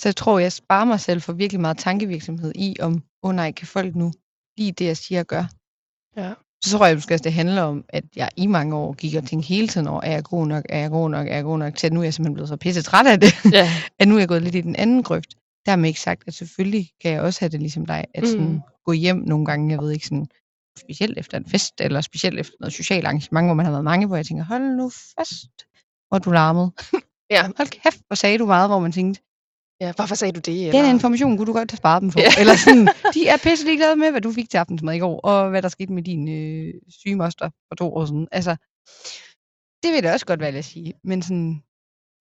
Så 0.01 0.09
jeg 0.09 0.15
tror, 0.15 0.39
jeg 0.39 0.51
sparer 0.51 0.85
mig 0.85 0.99
selv 0.99 1.21
for 1.21 1.33
virkelig 1.33 1.61
meget 1.61 1.77
tankevirksomhed 1.77 2.51
i, 2.55 2.75
om, 2.79 2.93
åh 2.93 3.29
oh, 3.29 3.35
nej, 3.35 3.51
kan 3.51 3.67
folk 3.67 3.95
nu 3.95 4.11
lide 4.57 4.71
det, 4.71 4.85
jeg 4.85 4.97
siger 4.97 5.19
og 5.19 5.27
gør? 5.27 5.43
ja. 6.17 6.33
Så 6.63 6.77
tror 6.77 6.85
jeg 6.85 6.95
måske 6.95 7.13
også, 7.13 7.23
det 7.23 7.33
handler 7.33 7.61
om, 7.61 7.85
at 7.89 8.03
jeg 8.15 8.29
i 8.35 8.47
mange 8.47 8.75
år 8.75 8.93
gik 8.93 9.15
og 9.15 9.23
tænkte 9.23 9.47
hele 9.47 9.67
tiden 9.67 9.87
over, 9.87 10.01
er 10.01 10.11
jeg 10.11 10.23
god 10.23 10.47
nok, 10.47 10.65
er 10.69 10.79
jeg 10.79 10.89
god 10.89 11.09
nok, 11.09 11.27
er 11.27 11.35
jeg 11.35 11.43
god 11.43 11.57
nok, 11.59 11.75
til 11.75 11.87
at 11.87 11.93
nu 11.93 11.99
er 11.99 12.03
jeg 12.03 12.13
simpelthen 12.13 12.33
blevet 12.33 12.49
så 12.49 12.57
pisse 12.57 12.81
træt 12.81 13.07
af 13.07 13.19
det, 13.19 13.33
ja. 13.53 13.69
at 13.99 14.07
nu 14.07 14.15
er 14.15 14.19
jeg 14.19 14.27
gået 14.27 14.41
lidt 14.41 14.55
i 14.55 14.61
den 14.61 14.75
anden 14.75 15.03
grøft. 15.03 15.35
Dermed 15.65 15.87
ikke 15.87 15.99
sagt, 15.99 16.23
at 16.27 16.33
selvfølgelig 16.33 16.89
kan 17.01 17.11
jeg 17.11 17.21
også 17.21 17.39
have 17.39 17.49
det 17.49 17.59
ligesom 17.59 17.85
dig, 17.85 18.05
at 18.13 18.27
sådan 18.27 18.47
Mm. 18.51 18.61
gå 18.85 18.91
hjem 18.91 19.17
nogle 19.17 19.45
gange, 19.45 19.71
jeg 19.71 19.79
ved 19.79 19.91
ikke, 19.91 20.05
sådan, 20.05 20.27
specielt 20.79 21.17
efter 21.17 21.37
en 21.37 21.45
fest, 21.45 21.73
eller 21.81 22.01
specielt 22.01 22.39
efter 22.39 22.53
noget 22.59 22.73
socialt 22.73 23.05
arrangement, 23.05 23.47
hvor 23.47 23.53
man 23.53 23.65
har 23.65 23.71
været 23.71 23.83
mange, 23.83 24.07
hvor 24.07 24.15
jeg 24.15 24.25
tænker, 24.25 24.43
hold 24.43 24.63
nu 24.63 24.89
fast, 24.89 25.65
hvor 26.09 26.17
du 26.19 26.31
larmede. 26.31 26.71
Ja. 27.29 27.43
Hold 27.57 27.67
kæft, 27.67 28.01
hvor 28.07 28.15
sagde 28.15 28.37
du 28.37 28.45
meget, 28.45 28.69
hvor 28.69 28.79
man 28.79 28.91
tænkte, 28.91 29.21
ja. 29.81 29.93
Hvorfor 29.95 30.15
sagde 30.15 30.31
du 30.31 30.39
det? 30.39 30.73
den 30.73 30.85
information 30.95 31.37
kunne 31.37 31.45
du 31.47 31.53
godt 31.53 31.71
have 31.71 31.77
sparet 31.77 32.01
dem 32.01 32.11
for. 32.11 32.19
Ja. 32.19 32.31
Eller 32.39 32.55
sådan, 32.55 32.87
de 33.15 33.27
er 33.27 33.37
pisse 33.43 33.65
ligeglade 33.65 33.95
med, 33.95 34.11
hvad 34.11 34.21
du 34.21 34.31
fik 34.31 34.49
til 34.49 34.57
aftensmad 34.57 34.95
i 34.95 34.99
går, 34.99 35.19
og 35.19 35.49
hvad 35.49 35.61
der 35.61 35.69
skete 35.69 35.93
med 35.93 36.03
din 36.03 36.27
øh, 36.29 36.73
syge 36.89 37.15
moster 37.15 37.49
for 37.67 37.75
to 37.75 37.93
år 37.93 38.05
siden. 38.05 38.27
Altså, 38.31 38.55
det 39.83 39.93
vil 39.93 40.03
da 40.03 40.13
også 40.13 40.25
godt 40.25 40.39
være 40.39 40.49
at 40.57 40.65
sige. 40.65 40.93
Men 41.03 41.21
sådan, 41.21 41.63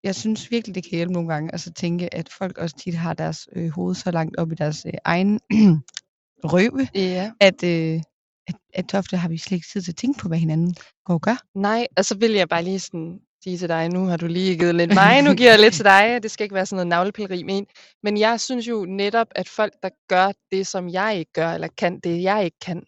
jeg 0.03 0.15
synes 0.15 0.51
virkelig, 0.51 0.75
det 0.75 0.83
kan 0.83 0.91
hjælpe 0.97 1.13
nogle 1.13 1.29
gange, 1.33 1.51
altså 1.51 1.73
tænke, 1.73 2.13
at 2.13 2.29
folk 2.29 2.57
også 2.57 2.75
tit 2.77 2.95
har 2.95 3.13
deres 3.13 3.47
øh, 3.55 3.69
hoved 3.69 3.95
så 3.95 4.11
langt 4.11 4.37
op 4.37 4.51
i 4.51 4.55
deres 4.55 4.85
øh, 4.85 4.93
egen 5.05 5.39
røve, 6.53 6.87
Ja. 6.95 7.31
at, 7.39 7.63
øh, 7.63 8.01
at, 8.47 8.55
at 8.73 8.93
ofte 8.95 9.17
har 9.17 9.29
vi 9.29 9.37
slet 9.37 9.55
ikke 9.55 9.67
tid 9.73 9.81
til 9.81 9.91
at 9.91 9.95
tænke 9.95 10.19
på, 10.19 10.27
hvad 10.27 10.37
hinanden 10.37 10.75
går 11.05 11.13
og 11.13 11.21
gør. 11.21 11.37
Nej, 11.55 11.87
og 11.97 12.05
så 12.05 12.15
vil 12.15 12.31
jeg 12.31 12.49
bare 12.49 12.63
lige 12.63 12.79
sådan 12.79 13.19
sige 13.43 13.57
til 13.57 13.69
dig, 13.69 13.89
nu 13.89 14.05
har 14.05 14.17
du 14.17 14.27
lige 14.27 14.57
givet 14.57 14.75
lidt 14.75 14.93
mig, 14.93 15.21
nu 15.21 15.33
giver 15.33 15.49
jeg 15.49 15.59
lidt 15.59 15.73
til 15.73 15.85
dig. 15.85 16.19
Det 16.23 16.31
skal 16.31 16.43
ikke 16.43 16.55
være 16.55 16.65
sådan 16.65 16.75
noget 16.75 16.87
navlepilleri 16.87 17.43
med 17.43 17.57
en. 17.57 17.67
Men 18.03 18.17
jeg 18.17 18.39
synes 18.39 18.67
jo 18.67 18.85
netop, 18.85 19.27
at 19.35 19.49
folk, 19.49 19.73
der 19.83 19.89
gør 20.09 20.31
det, 20.51 20.67
som 20.67 20.89
jeg 20.89 21.17
ikke 21.17 21.31
gør, 21.33 21.49
eller 21.51 21.67
kan 21.77 21.99
det, 21.99 22.23
jeg 22.23 22.45
ikke 22.45 22.59
kan, 22.61 22.83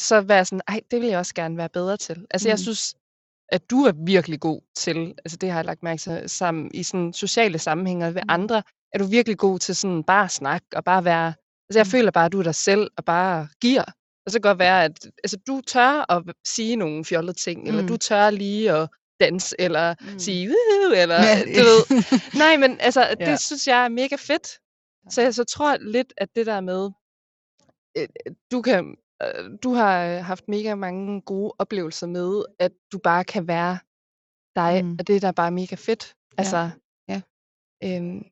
så 0.00 0.20
være 0.20 0.44
sådan, 0.44 0.60
ej, 0.68 0.80
det 0.90 1.00
vil 1.00 1.08
jeg 1.08 1.18
også 1.18 1.34
gerne 1.34 1.56
være 1.56 1.68
bedre 1.68 1.96
til. 1.96 2.26
Altså, 2.30 2.48
mm. 2.48 2.50
jeg 2.50 2.54
Mm. 2.54 2.62
synes, 2.62 2.94
at 3.48 3.70
du 3.70 3.76
er 3.84 3.92
virkelig 4.06 4.40
god 4.40 4.60
til, 4.76 5.14
altså 5.24 5.36
det 5.36 5.50
har 5.50 5.58
jeg 5.58 5.64
lagt 5.64 5.82
mærke 5.82 6.00
til, 6.00 6.22
sammen, 6.30 6.70
i 6.74 6.82
sådan 6.82 7.12
sociale 7.12 7.58
sammenhænge 7.58 8.06
ved 8.14 8.22
Mm. 8.22 8.28
andre, 8.28 8.62
er 8.92 8.98
du 8.98 9.04
virkelig 9.04 9.38
god 9.38 9.58
til 9.58 9.76
sådan 9.76 10.02
bare 10.04 10.24
at 10.24 10.30
snakke 10.30 10.66
og 10.74 10.84
bare 10.84 11.04
være, 11.04 11.26
altså 11.68 11.78
jeg 11.78 11.86
Mm. 11.86 11.90
føler 11.90 12.10
bare, 12.10 12.24
at 12.26 12.32
du 12.32 12.38
er 12.38 12.42
dig 12.42 12.54
selv 12.54 12.90
og 12.96 13.04
bare 13.04 13.48
giver. 13.60 13.84
Og 14.26 14.32
så 14.32 14.34
kan 14.34 14.42
det 14.42 14.48
godt 14.50 14.58
være, 14.58 14.84
at 14.84 15.06
altså, 15.24 15.36
du 15.46 15.60
tør 15.66 16.12
at 16.12 16.22
sige 16.46 16.76
nogle 16.76 17.04
fjollede 17.04 17.38
ting, 17.38 17.68
eller 17.68 17.82
Mm. 17.82 17.88
du 17.88 17.96
tør 17.96 18.30
lige 18.30 18.72
at 18.72 18.88
danse, 19.24 19.56
eller 19.58 19.94
Mm. 20.00 20.18
sige, 20.18 20.48
Woo! 20.48 20.92
eller 21.02 21.14
Ja, 21.14 21.38
du 21.40 21.62
ved. 21.70 21.82
Nej, 22.44 22.56
men 22.56 22.80
altså, 22.80 23.00
Ja. 23.20 23.30
det 23.30 23.40
synes 23.40 23.66
jeg 23.66 23.84
er 23.84 23.88
mega 23.88 24.16
fedt. 24.16 24.48
Så 25.10 25.22
jeg 25.22 25.34
så 25.34 25.44
tror 25.44 25.76
lidt, 25.80 26.12
at 26.16 26.28
det 26.36 26.46
der 26.46 26.60
med, 26.60 26.90
øh, 27.98 28.08
du 28.52 28.62
kan, 28.62 28.96
øh, 29.22 29.50
du 29.62 29.72
har 29.74 30.04
øh, 30.06 30.24
haft 30.24 30.48
mega 30.48 30.74
mange 30.74 31.20
gode 31.20 31.52
oplevelser 31.58 32.06
med, 32.06 32.44
at 32.58 32.72
du 32.92 32.98
bare 32.98 33.24
kan 33.24 33.48
være 33.48 33.78
dig, 34.56 34.84
Mm. 34.84 34.96
og 34.98 35.06
det 35.06 35.16
er 35.16 35.20
der 35.20 35.32
bare 35.32 35.50
mega 35.50 35.74
fedt. 35.76 36.14
Altså, 36.38 36.70
Ja. 37.08 37.20
Øhm, 37.84 38.22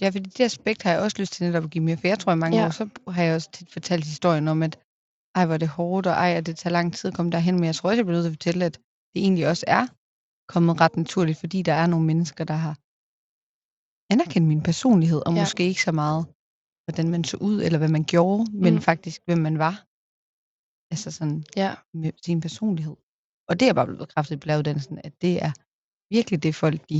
Ja, 0.00 0.08
fordi 0.08 0.30
det 0.30 0.44
aspekt 0.44 0.82
har 0.82 0.90
jeg 0.92 1.00
også 1.00 1.16
lyst 1.20 1.32
til 1.32 1.46
netop 1.46 1.64
at 1.64 1.70
give 1.70 1.84
mere, 1.84 1.96
for 1.96 2.06
jeg 2.08 2.18
tror 2.18 2.32
i 2.32 2.36
mange 2.36 2.58
Ja. 2.58 2.66
år, 2.66 2.70
så 2.70 2.88
har 3.08 3.22
jeg 3.22 3.34
også 3.34 3.50
tit 3.52 3.72
fortalt 3.72 4.04
historien 4.04 4.48
om, 4.48 4.62
at 4.62 4.78
ej, 5.34 5.44
hvor 5.46 5.54
er 5.54 5.58
det 5.58 5.68
hårdt, 5.68 6.06
og 6.06 6.12
ej, 6.12 6.30
at 6.36 6.46
det 6.46 6.56
tager 6.56 6.72
lang 6.72 6.94
tid 6.94 7.08
at 7.10 7.16
komme 7.16 7.32
derhen, 7.32 7.54
men 7.54 7.64
jeg 7.64 7.74
tror 7.74 7.88
også, 7.90 7.98
jeg 7.98 8.04
bliver 8.06 8.16
nødt 8.18 8.24
til 8.24 8.30
at 8.30 8.34
fortælle, 8.38 8.64
at 8.64 8.74
det 9.14 9.22
egentlig 9.22 9.48
også 9.48 9.64
er 9.68 9.86
kommet 10.52 10.80
ret 10.80 10.96
naturligt, 10.96 11.38
fordi 11.38 11.58
der 11.62 11.72
er 11.82 11.86
nogle 11.86 12.06
mennesker, 12.06 12.44
der 12.44 12.58
har 12.66 12.74
anerkendt 14.12 14.48
min 14.48 14.62
personlighed, 14.70 15.20
og 15.26 15.32
Ja. 15.34 15.40
måske 15.40 15.62
ikke 15.72 15.82
så 15.82 15.92
meget, 15.92 16.22
hvordan 16.84 17.08
man 17.14 17.24
så 17.24 17.36
ud, 17.48 17.56
eller 17.66 17.78
hvad 17.78 17.88
man 17.96 18.04
gjorde, 18.04 18.42
men 18.64 18.74
Mm. 18.74 18.80
faktisk, 18.80 19.18
hvem 19.26 19.38
man 19.48 19.56
var. 19.66 19.74
Altså 20.92 21.08
sådan 21.18 21.44
ja. 21.62 21.70
med 21.94 22.12
sin 22.26 22.40
personlighed. 22.40 22.96
Og 23.48 23.60
det 23.60 23.68
er 23.68 23.72
bare 23.72 23.86
blevet 23.86 23.98
bekræftet 24.06 24.40
på 24.40 24.46
lavuddannelsen, 24.46 24.98
at 25.04 25.12
det 25.22 25.34
er 25.46 25.52
virkelig 26.14 26.42
det 26.42 26.54
folk, 26.54 26.80
de 26.90 26.98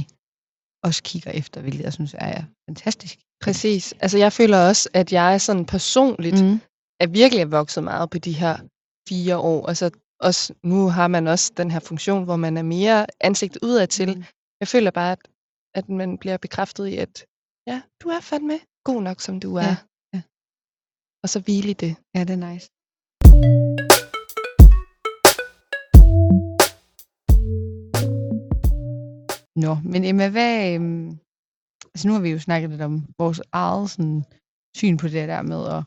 også 0.87 1.01
kigger 1.11 1.31
efter, 1.31 1.61
hvilket 1.61 1.83
jeg 1.85 1.93
synes 1.93 2.15
er 2.19 2.45
fantastisk. 2.69 3.19
Præcis. 3.45 3.93
Altså, 3.93 4.19
jeg 4.19 4.33
føler 4.33 4.59
også, 4.69 4.89
at 4.95 5.13
jeg 5.13 5.41
sådan 5.41 5.67
personligt 5.67 6.41
Mm. 6.45 6.61
er 7.01 7.07
virkelig 7.07 7.51
vokset 7.51 7.85
meget 7.85 8.11
på 8.11 8.19
de 8.19 8.33
her 8.33 8.57
fire 9.09 9.37
år. 9.39 9.67
Altså, 9.71 9.91
også, 10.29 10.55
nu 10.63 10.89
har 10.89 11.09
man 11.09 11.27
også 11.27 11.53
den 11.57 11.71
her 11.71 11.81
funktion, 11.81 12.25
hvor 12.25 12.37
man 12.37 12.57
er 12.57 12.63
mere 12.63 13.07
ansigt 13.21 13.59
udad 13.63 13.87
til. 13.87 14.17
Mm. 14.17 14.25
Jeg 14.61 14.69
føler 14.69 14.91
bare, 14.91 15.13
at, 15.13 15.29
at 15.75 15.89
man 15.89 16.19
bliver 16.19 16.37
bekræftet 16.37 16.87
i, 16.87 16.97
at 16.97 17.27
ja, 17.67 17.83
du 18.03 18.09
er 18.09 18.21
fandme 18.21 18.59
god 18.85 19.03
nok, 19.03 19.21
som 19.21 19.41
du 19.41 19.57
er. 19.57 19.63
Ja, 19.63 19.77
ja. 20.15 20.23
Og 21.23 21.29
så 21.29 21.41
hvile 21.41 21.71
i 21.71 21.73
det. 21.73 21.97
Ja, 22.15 22.21
det 22.25 22.35
er 22.39 22.43
nice. 22.51 22.67
Nå, 29.57 29.75
men 29.93 30.05
Emma, 30.05 30.29
hvad... 30.29 30.75
Øhm, 30.75 31.09
altså 31.95 32.09
nu 32.09 32.13
har 32.15 32.21
vi 32.21 32.31
jo 32.31 32.39
snakket 32.39 32.71
lidt 32.71 32.83
om 32.83 32.95
vores 33.19 33.41
eget 33.53 33.91
sådan, 33.91 34.25
syn 34.77 34.97
på 34.97 35.07
det 35.09 35.29
der 35.29 35.43
med 35.43 35.63
at, 35.77 35.83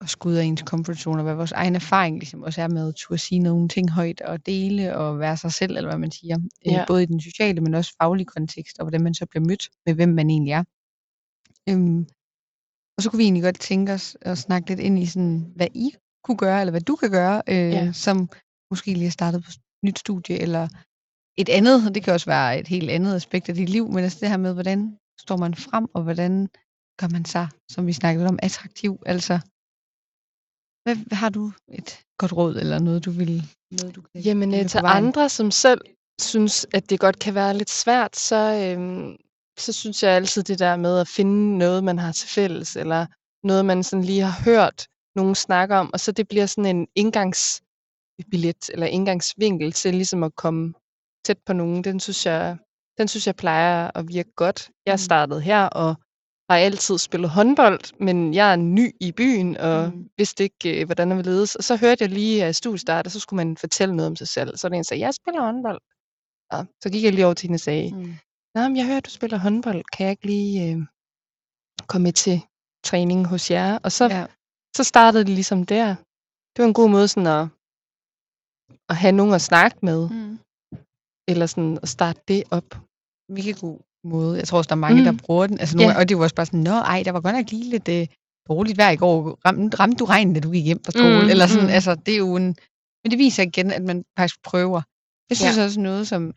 at 0.00 0.08
skulle 0.10 0.32
ud 0.32 0.38
af 0.38 0.44
ens 0.44 0.60
comfort 0.60 0.96
zone, 0.98 1.18
og 1.18 1.22
hvad 1.24 1.34
vores 1.34 1.52
egen 1.52 1.74
erfaring 1.74 2.18
ligesom 2.18 2.42
også 2.42 2.62
er 2.62 2.68
med 2.68 2.88
at 2.88 2.94
turde 2.94 3.18
sige 3.18 3.38
nogle 3.38 3.68
ting 3.68 3.90
højt 3.90 4.20
og 4.20 4.46
dele 4.46 4.96
og 4.96 5.18
være 5.18 5.36
sig 5.36 5.52
selv, 5.52 5.76
eller 5.76 5.90
hvad 5.90 5.98
man 5.98 6.10
siger. 6.10 6.36
Øh, 6.66 6.72
Ja. 6.72 6.84
Både 6.86 7.02
i 7.02 7.06
den 7.06 7.20
sociale, 7.20 7.60
men 7.60 7.74
også 7.74 7.94
faglige 8.02 8.26
kontekst, 8.26 8.78
og 8.78 8.84
hvordan 8.84 9.02
man 9.02 9.14
så 9.14 9.26
bliver 9.26 9.44
mødt 9.44 9.68
med, 9.86 9.94
hvem 9.94 10.08
man 10.08 10.30
egentlig 10.30 10.52
er. 10.52 10.64
Øhm, 11.68 12.06
Og 12.96 13.02
så 13.02 13.10
kunne 13.10 13.18
vi 13.18 13.24
egentlig 13.24 13.42
godt 13.42 13.60
tænke 13.60 13.92
os 13.92 14.16
at 14.20 14.38
snakke 14.38 14.68
lidt 14.68 14.80
ind 14.80 14.98
i 14.98 15.06
sådan, 15.06 15.52
hvad 15.56 15.66
I 15.74 15.90
kunne 16.24 16.36
gøre, 16.36 16.60
eller 16.60 16.70
hvad 16.70 16.80
du 16.80 16.96
kan 16.96 17.10
gøre, 17.10 17.42
øh, 17.48 17.56
Ja. 17.56 17.92
som 17.92 18.28
måske 18.70 18.92
lige 18.92 19.06
er 19.06 19.10
startet 19.10 19.42
på 19.44 19.48
et 19.50 19.60
nyt 19.84 19.98
studie, 19.98 20.36
eller 20.38 20.68
et 21.38 21.48
andet, 21.48 21.94
det 21.94 22.02
kan 22.04 22.12
også 22.12 22.26
være 22.26 22.58
et 22.60 22.68
helt 22.68 22.90
andet 22.90 23.14
aspekt 23.14 23.48
af 23.48 23.54
dit 23.54 23.68
liv, 23.68 23.88
men 23.92 24.04
altså 24.04 24.18
det 24.20 24.28
her 24.28 24.36
med, 24.36 24.52
hvordan 24.52 24.98
står 25.20 25.36
man 25.36 25.54
frem, 25.54 25.86
og 25.94 26.02
hvordan 26.02 26.48
gør 27.00 27.08
man 27.08 27.24
sig, 27.24 27.48
som 27.70 27.86
vi 27.86 27.92
snakkede 27.92 28.26
om, 28.28 28.38
attraktiv, 28.42 29.02
altså 29.06 29.38
hvad, 30.86 31.16
har 31.16 31.28
du 31.28 31.52
et 31.68 32.00
godt 32.18 32.32
råd, 32.32 32.56
eller 32.56 32.78
noget 32.78 33.04
du 33.04 33.10
vil, 33.10 33.42
noget 33.80 33.96
du 33.96 34.02
kan 34.02 34.22
Jamen, 34.22 34.54
øh, 34.54 34.68
til 34.68 34.80
andre, 34.84 35.28
som 35.28 35.50
selv 35.50 35.80
synes, 36.20 36.66
at 36.74 36.90
det 36.90 37.00
godt 37.00 37.18
kan 37.18 37.34
være 37.34 37.56
lidt 37.56 37.70
svært, 37.70 38.16
så, 38.16 38.36
øhm, 38.76 39.16
så 39.58 39.72
synes 39.72 40.02
jeg 40.02 40.12
altid 40.12 40.42
det 40.42 40.58
der 40.58 40.76
med 40.76 40.98
at 40.98 41.08
finde 41.08 41.58
noget, 41.58 41.84
man 41.84 41.98
har 41.98 42.12
til 42.12 42.28
fælles, 42.28 42.76
eller 42.76 43.06
noget, 43.46 43.64
man 43.64 43.82
sådan 43.82 44.04
lige 44.04 44.20
har 44.22 44.42
hørt 44.44 44.86
nogen 45.16 45.34
snakke 45.34 45.74
om, 45.76 45.90
og 45.92 46.00
så 46.00 46.12
det 46.12 46.28
bliver 46.28 46.46
sådan 46.46 46.76
en 46.76 46.86
indgangsbillet, 46.94 48.70
eller 48.72 48.86
indgangsvinkel 48.86 49.72
til 49.72 49.94
ligesom 49.94 50.22
at 50.22 50.34
komme 50.36 50.74
tæt 51.24 51.38
på 51.46 51.52
nogen, 51.52 51.84
den 51.84 52.00
synes 52.00 52.26
jeg, 52.26 52.56
den 52.98 53.08
synes 53.08 53.26
jeg 53.26 53.36
plejer 53.36 53.90
at 53.94 54.08
virke 54.08 54.32
godt. 54.36 54.70
Jeg 54.86 54.94
Mm. 54.94 54.98
startede 54.98 55.40
her, 55.40 55.64
og 55.64 55.94
har 56.50 56.56
altid 56.58 56.98
spillet 56.98 57.30
håndbold, 57.30 57.80
men 58.06 58.34
jeg 58.34 58.52
er 58.52 58.56
ny 58.56 58.86
i 59.00 59.12
byen, 59.12 59.56
og 59.56 59.92
Mm. 59.94 60.08
vidste 60.18 60.44
ikke, 60.44 60.80
øh, 60.80 60.86
hvordan 60.86 61.08
jeg 61.08 61.16
ville 61.16 61.30
ledes. 61.30 61.54
Og 61.56 61.64
så 61.64 61.76
hørte 61.76 62.02
jeg 62.04 62.10
lige 62.10 62.44
af 62.44 62.54
studiestart, 62.54 63.06
og 63.06 63.12
så 63.12 63.20
skulle 63.20 63.36
man 63.44 63.56
fortælle 63.56 63.96
noget 63.96 64.10
om 64.10 64.16
sig 64.16 64.28
selv. 64.28 64.56
Så 64.56 64.64
var 64.66 64.68
der 64.68 64.74
en, 64.74 64.78
der 64.78 64.82
sagde, 64.84 65.00
jeg 65.06 65.14
spiller 65.14 65.40
håndbold. 65.40 65.80
Ja, 66.52 66.58
så 66.82 66.90
gik 66.92 67.04
jeg 67.04 67.12
lige 67.12 67.24
over 67.24 67.34
til 67.34 67.46
hende 67.46 67.56
og 67.56 67.60
sagde, 67.60 67.94
Mm. 67.94 68.14
Nå, 68.54 68.60
men 68.68 68.76
jeg 68.76 68.86
hører, 68.86 69.00
du 69.00 69.10
spiller 69.10 69.38
håndbold. 69.38 69.84
Kan 69.92 70.04
jeg 70.06 70.10
ikke 70.10 70.26
lige 70.26 70.52
øh, 70.72 70.78
komme 71.86 72.02
med 72.02 72.12
til 72.12 72.40
træning 72.84 73.26
hos 73.26 73.50
jer? 73.50 73.78
Og 73.84 73.92
så, 73.92 74.04
ja. 74.04 74.26
Så 74.76 74.84
startede 74.84 75.24
det 75.24 75.34
ligesom 75.34 75.66
der. 75.66 75.88
Det 76.52 76.58
var 76.62 76.68
en 76.68 76.74
god 76.80 76.90
måde 76.90 77.08
sådan 77.08 77.26
at, 77.26 77.44
at 78.90 78.96
have 78.96 79.12
nogen 79.20 79.34
at 79.34 79.40
snakke 79.50 79.78
med, 79.82 80.00
Mm. 80.10 80.38
eller 81.30 81.46
sådan 81.46 81.78
at 81.82 81.88
starte 81.88 82.20
det 82.28 82.42
op. 82.50 82.68
Virkelig 83.36 83.56
god 83.66 83.78
måde. 84.06 84.38
Jeg 84.38 84.48
tror 84.48 84.58
også, 84.58 84.68
der 84.68 84.74
er 84.74 84.80
mange, 84.80 84.98
Mm. 84.98 85.04
der 85.04 85.12
bruger 85.24 85.46
den. 85.46 85.60
Altså, 85.60 85.76
nogle, 85.76 85.92
Ja. 85.92 85.98
Og 85.98 86.08
det 86.08 86.16
var 86.16 86.22
også 86.22 86.34
bare 86.34 86.46
sådan, 86.46 86.60
nå 86.60 86.70
ej, 86.70 87.02
der 87.04 87.12
var 87.12 87.20
godt 87.20 87.34
nok 87.36 87.50
lige 87.50 87.70
lidt 87.70 87.88
øh, 87.88 88.06
dårligt 88.48 88.78
vejr 88.78 88.90
i 88.90 88.96
går. 88.96 89.38
Ramte, 89.46 89.76
ramte 89.76 89.96
du 89.96 90.04
regnen, 90.04 90.34
da 90.34 90.40
du 90.40 90.50
gik 90.50 90.64
hjem 90.64 90.80
fra 90.84 90.92
skole? 90.92 91.22
Mm, 91.22 91.28
Eller 91.30 91.46
sådan, 91.46 91.66
mm. 91.66 91.72
altså, 91.72 91.94
det 91.94 92.14
er 92.14 92.18
jo 92.18 92.36
en... 92.36 92.56
Men 93.04 93.10
det 93.10 93.18
viser 93.18 93.42
igen, 93.42 93.70
at 93.70 93.82
man 93.82 94.04
faktisk 94.18 94.42
prøver. 94.44 94.80
Jeg 95.30 95.36
synes 95.36 95.56
Ja. 95.56 95.64
også 95.64 95.80
noget, 95.80 96.08
som 96.08 96.32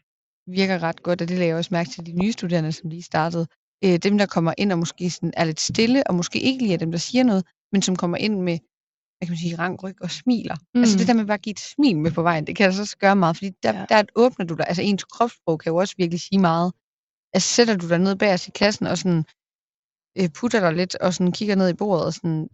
virker 0.47 0.83
ret 0.83 1.03
godt, 1.03 1.21
og 1.21 1.27
det 1.29 1.37
lagde 1.37 1.49
jeg 1.49 1.57
også 1.57 1.69
mærke 1.73 1.89
til 1.89 2.05
de 2.05 2.11
nye 2.11 2.31
studerende, 2.31 2.71
som 2.71 2.89
lige 2.89 3.01
startede. 3.03 3.47
Øh, 3.85 3.97
dem, 3.97 4.17
der 4.17 4.25
kommer 4.25 4.53
ind 4.57 4.71
og 4.71 4.79
måske 4.79 5.09
sådan 5.09 5.33
er 5.37 5.43
lidt 5.43 5.59
stille, 5.59 6.07
og 6.07 6.15
måske 6.15 6.39
ikke 6.39 6.61
lige 6.63 6.73
er 6.73 6.77
dem, 6.77 6.91
der 6.91 6.97
siger 6.99 7.23
noget, 7.23 7.45
men 7.71 7.81
som 7.81 7.95
kommer 7.95 8.17
ind 8.17 8.39
med, 8.41 8.57
hvad 9.17 9.27
kan 9.27 9.31
man 9.31 9.37
sige, 9.37 9.55
rang, 9.59 9.83
ryg 9.83 9.95
og 10.01 10.11
smiler. 10.11 10.55
Mm. 10.75 10.81
Altså 10.81 10.95
Mm. 10.95 10.99
det 10.99 11.07
der 11.07 11.13
med 11.13 11.25
bare 11.25 11.33
at 11.33 11.41
give 11.41 11.51
et 11.51 11.59
smil 11.59 11.97
med 11.97 12.11
på 12.11 12.21
vejen, 12.21 12.47
det 12.47 12.55
kan 12.55 12.65
altså 12.65 12.81
også 12.81 12.97
gøre 12.97 13.15
meget, 13.15 13.35
fordi 13.37 13.49
der, 13.63 13.73
ja. 13.79 13.85
der 13.89 14.03
åbner 14.15 14.45
du 14.45 14.53
dig. 14.53 14.65
Altså 14.67 14.81
ens 14.81 15.03
kropssprog 15.03 15.59
kan 15.59 15.69
jo 15.69 15.75
også 15.75 15.95
virkelig 15.97 16.21
sige 16.21 16.39
meget. 16.39 16.73
Altså 17.33 17.49
sætter 17.55 17.77
du 17.77 17.89
dig 17.89 17.99
ned 17.99 18.15
bag 18.15 18.33
os 18.33 18.47
i 18.47 18.51
klassen 18.51 18.87
og 18.87 18.97
sådan 18.97 19.25
øh, 20.17 20.29
putter 20.29 20.59
dig 20.59 20.73
lidt 20.73 20.95
og 20.95 21.13
sådan 21.13 21.31
kigger 21.31 21.55
ned 21.55 21.69
i 21.69 21.73
bordet 21.73 22.05
og 22.05 22.13
sådan, 22.13 22.47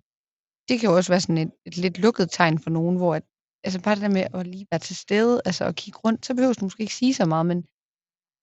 det 0.69 0.79
kan 0.79 0.89
jo 0.89 0.95
også 0.95 1.11
være 1.11 1.21
sådan 1.21 1.37
et, 1.37 1.51
et 1.65 1.77
lidt 1.77 1.99
lukket 1.99 2.27
tegn 2.31 2.59
for 2.59 2.69
nogen, 2.69 2.97
hvor 2.97 3.15
at, 3.15 3.23
altså 3.63 3.81
bare 3.81 3.95
det 3.95 4.01
der 4.01 4.09
med 4.09 4.25
at 4.33 4.47
lige 4.47 4.67
være 4.71 4.79
til 4.79 4.95
stede, 4.95 5.41
altså 5.45 5.65
at 5.65 5.75
kigge 5.75 5.99
rundt, 5.99 6.25
så 6.25 6.33
behøver 6.35 6.53
du 6.53 6.65
måske 6.65 6.81
ikke 6.81 6.93
sige 6.95 7.13
så 7.13 7.25
meget, 7.25 7.45
men 7.45 7.61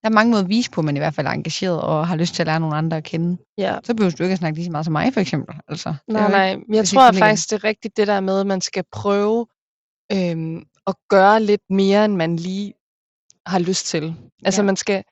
der 0.03 0.09
er 0.09 0.12
mange 0.12 0.31
måder 0.31 0.43
at 0.43 0.49
vise 0.49 0.71
på, 0.71 0.81
at 0.81 0.85
man 0.85 0.97
i 0.97 0.99
hvert 0.99 1.15
fald 1.15 1.27
er 1.27 1.31
engageret 1.31 1.81
og 1.83 2.07
har 2.09 2.17
lyst 2.17 2.35
til 2.35 2.43
at 2.43 2.47
lære 2.47 2.61
nogle 2.61 2.77
andre 2.77 2.97
at 2.97 3.05
kende. 3.05 3.39
Ja. 3.59 3.79
Så 3.85 3.95
behøver 3.95 4.11
du 4.11 4.23
ikke 4.23 4.33
at 4.33 4.39
snakke 4.39 4.57
lige 4.59 4.65
så 4.65 4.71
meget 4.73 4.85
som 4.85 4.93
mig, 4.93 5.12
for 5.12 5.21
eksempel. 5.21 5.55
Altså, 5.69 5.95
Nej, 6.09 6.21
ikke- 6.23 6.31
nej. 6.33 6.57
Men 6.57 6.65
jeg 6.75 6.77
ikke 6.77 6.87
tror 6.89 7.11
ligger- 7.11 7.27
faktisk, 7.27 7.51
det 7.51 7.57
er 7.57 7.65
rigtigt 7.65 7.97
det 7.97 8.07
der 8.07 8.21
med, 8.21 8.41
at 8.41 8.47
man 8.47 8.61
skal 8.61 8.85
prøve 8.93 9.47
øhm, 10.12 10.57
at 10.87 10.95
gøre 11.09 11.43
lidt 11.43 11.62
mere, 11.71 12.05
end 12.05 12.17
man 12.17 12.37
lige 12.37 12.75
har 13.47 13.59
lyst 13.59 13.87
til. 13.87 14.15
Altså 14.45 14.62
Ja. 14.62 14.67
man 14.67 14.77
skal 14.77 15.05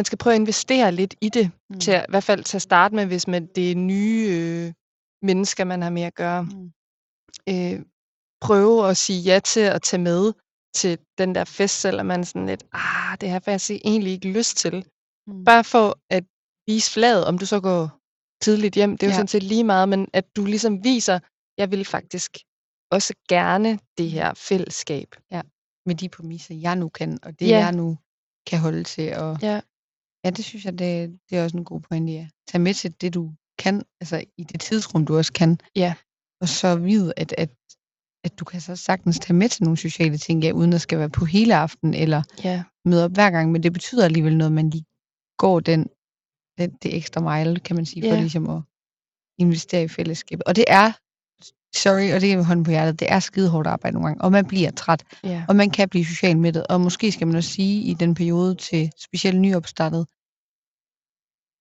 man 0.00 0.04
skal 0.04 0.18
prøve 0.18 0.34
at 0.34 0.40
investere 0.40 0.92
lidt 0.92 1.14
i 1.20 1.28
det, 1.28 1.50
Mm. 1.70 1.80
til 1.80 1.90
at, 1.98 2.02
i 2.08 2.10
hvert 2.12 2.24
fald 2.24 2.44
til 2.44 2.56
at 2.56 2.62
starte 2.62 2.94
med, 2.94 3.06
hvis 3.06 3.26
man 3.28 3.46
det 3.56 3.70
er 3.72 3.76
nye 3.76 4.26
øh, 4.30 4.72
mennesker, 5.28 5.64
man 5.64 5.82
har 5.82 5.90
med 5.90 6.02
at 6.02 6.14
gøre. 6.14 6.42
Mm. 6.42 6.72
Øh, 7.52 7.76
prøve 8.46 8.88
at 8.90 8.96
sige 8.96 9.20
ja 9.20 9.38
til 9.52 9.60
at 9.60 9.82
tage 9.82 10.02
med 10.02 10.32
til 10.74 10.98
den 11.18 11.34
der 11.34 11.44
fest, 11.44 11.80
selvom 11.80 12.06
man 12.06 12.24
sådan 12.24 12.46
lidt, 12.46 12.64
ah, 12.72 13.18
det 13.20 13.28
har 13.28 13.34
jeg 13.36 13.42
faktisk 13.42 13.70
egentlig 13.84 14.12
ikke 14.12 14.28
lyst 14.38 14.56
til. 14.56 14.84
Mm. 15.26 15.44
Bare 15.44 15.64
for 15.64 15.98
at 16.10 16.24
vise 16.66 16.90
flaget, 16.92 17.24
om 17.24 17.38
du 17.38 17.46
så 17.46 17.60
går 17.60 17.80
tidligt 18.42 18.74
hjem, 18.74 18.90
det 18.96 19.02
er 19.02 19.06
jo 19.06 19.10
Ja. 19.10 19.16
sådan 19.16 19.28
set 19.28 19.42
lige 19.42 19.64
meget, 19.64 19.88
men 19.88 20.08
at 20.12 20.36
du 20.36 20.44
ligesom 20.44 20.84
viser, 20.84 21.18
jeg 21.58 21.70
vil 21.70 21.84
faktisk 21.84 22.30
også 22.90 23.14
gerne 23.28 23.78
det 23.98 24.10
her 24.10 24.34
fællesskab. 24.34 25.08
med 25.86 25.94
de 25.94 26.08
præmisser, 26.08 26.54
jeg 26.54 26.76
nu 26.76 26.88
kan, 26.88 27.18
og 27.22 27.40
det 27.40 27.48
Ja. 27.48 27.58
jeg 27.58 27.72
nu 27.72 27.98
kan 28.46 28.58
holde 28.58 28.84
til. 28.84 29.16
Og, 29.16 29.38
Ja. 29.42 29.60
Ja, 30.24 30.30
det 30.30 30.44
synes 30.44 30.64
jeg, 30.64 30.78
det, 30.78 31.18
det 31.30 31.38
er 31.38 31.44
også 31.44 31.56
en 31.56 31.64
god 31.64 31.80
pointe, 31.80 32.12
ja. 32.12 32.28
Tag 32.48 32.60
med 32.60 32.74
til 32.74 33.00
det, 33.00 33.14
du 33.14 33.32
kan, 33.58 33.82
altså 34.00 34.24
i 34.38 34.44
det 34.44 34.60
tidsrum, 34.60 35.06
du 35.06 35.16
også 35.16 35.32
kan. 35.32 35.58
Ja. 35.76 35.94
Og 36.40 36.48
så 36.48 36.76
vide, 36.76 37.12
at, 37.16 37.34
at, 37.38 37.50
at 38.24 38.38
du 38.38 38.44
kan 38.44 38.60
så 38.60 38.76
sagtens 38.76 39.18
tage 39.18 39.34
med 39.36 39.48
til 39.48 39.62
nogle 39.62 39.76
sociale 39.76 40.18
ting, 40.18 40.42
ja, 40.44 40.52
uden 40.52 40.72
at 40.72 40.80
skal 40.80 40.98
være 40.98 41.10
på 41.10 41.24
hele 41.24 41.54
aften, 41.54 41.94
eller 41.94 42.22
Ja. 42.44 42.64
møde 42.84 43.04
op 43.04 43.12
hver 43.12 43.30
gang, 43.30 43.52
men 43.52 43.62
det 43.62 43.72
betyder 43.72 44.04
alligevel 44.04 44.36
noget, 44.36 44.50
at 44.50 44.54
man 44.54 44.70
lige 44.70 44.84
går 45.38 45.60
den, 45.60 45.86
den 46.58 46.70
det 46.82 46.96
ekstra 46.96 47.20
mile, 47.38 47.60
kan 47.60 47.76
man 47.76 47.86
sige, 47.86 48.02
for 48.02 48.14
Ja. 48.14 48.20
ligesom 48.20 48.50
at 48.50 48.62
investere 49.38 49.84
i 49.84 49.88
fællesskabet. 49.88 50.44
Og 50.46 50.56
det 50.56 50.64
er, 50.68 50.92
sorry, 51.76 52.12
og 52.14 52.20
det 52.20 52.32
er 52.32 52.36
med 52.36 52.44
hånden 52.44 52.64
på 52.64 52.70
hjertet, 52.70 53.00
det 53.00 53.12
er 53.12 53.20
skide 53.20 53.50
hårdt 53.50 53.68
arbejde 53.68 53.94
nogle 53.94 54.06
gange, 54.08 54.22
og 54.22 54.32
man 54.32 54.46
bliver 54.46 54.70
træt, 54.70 55.04
Ja. 55.24 55.44
og 55.48 55.56
man 55.56 55.70
kan 55.70 55.88
blive 55.88 56.04
socialt 56.04 56.38
mættet, 56.38 56.66
og 56.66 56.80
måske 56.80 57.12
skal 57.12 57.26
man 57.26 57.36
også 57.36 57.50
sige 57.50 57.82
i 57.82 57.94
den 57.94 58.14
periode 58.14 58.54
til 58.54 58.90
specielt 58.98 59.40
nyopstartet, 59.40 60.06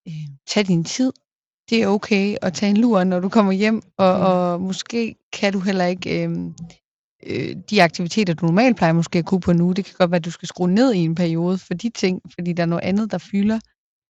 øh, 0.07 0.27
tag 0.47 0.67
din 0.67 0.83
tid. 0.83 1.11
Det 1.69 1.83
er 1.83 1.87
okay 1.87 2.35
at 2.41 2.53
tage 2.53 2.69
en 2.69 2.77
lur, 2.77 3.03
når 3.03 3.19
du 3.19 3.29
kommer 3.29 3.51
hjem, 3.51 3.81
og, 3.97 4.19
Mm. 4.19 4.25
og 4.25 4.61
måske 4.61 5.15
kan 5.33 5.53
du 5.53 5.59
heller 5.59 5.85
ikke 5.85 6.23
øh, 6.23 6.29
øh, 7.25 7.55
de 7.69 7.83
aktiviteter, 7.83 8.33
du 8.33 8.45
normalt 8.45 8.77
plejer 8.77 8.93
måske 8.93 9.19
at 9.19 9.25
kunne 9.25 9.41
på 9.41 9.53
nu. 9.53 9.71
Det 9.71 9.85
kan 9.85 9.95
godt 9.97 10.11
være, 10.11 10.17
at 10.17 10.25
du 10.25 10.31
skal 10.31 10.47
skrue 10.47 10.71
ned 10.71 10.93
i 10.93 10.97
en 10.97 11.15
periode 11.15 11.57
for 11.57 11.73
de 11.73 11.89
ting, 11.89 12.21
fordi 12.33 12.53
der 12.53 12.63
er 12.63 12.67
noget 12.67 12.83
andet, 12.83 13.11
der 13.11 13.17
fylder, 13.17 13.59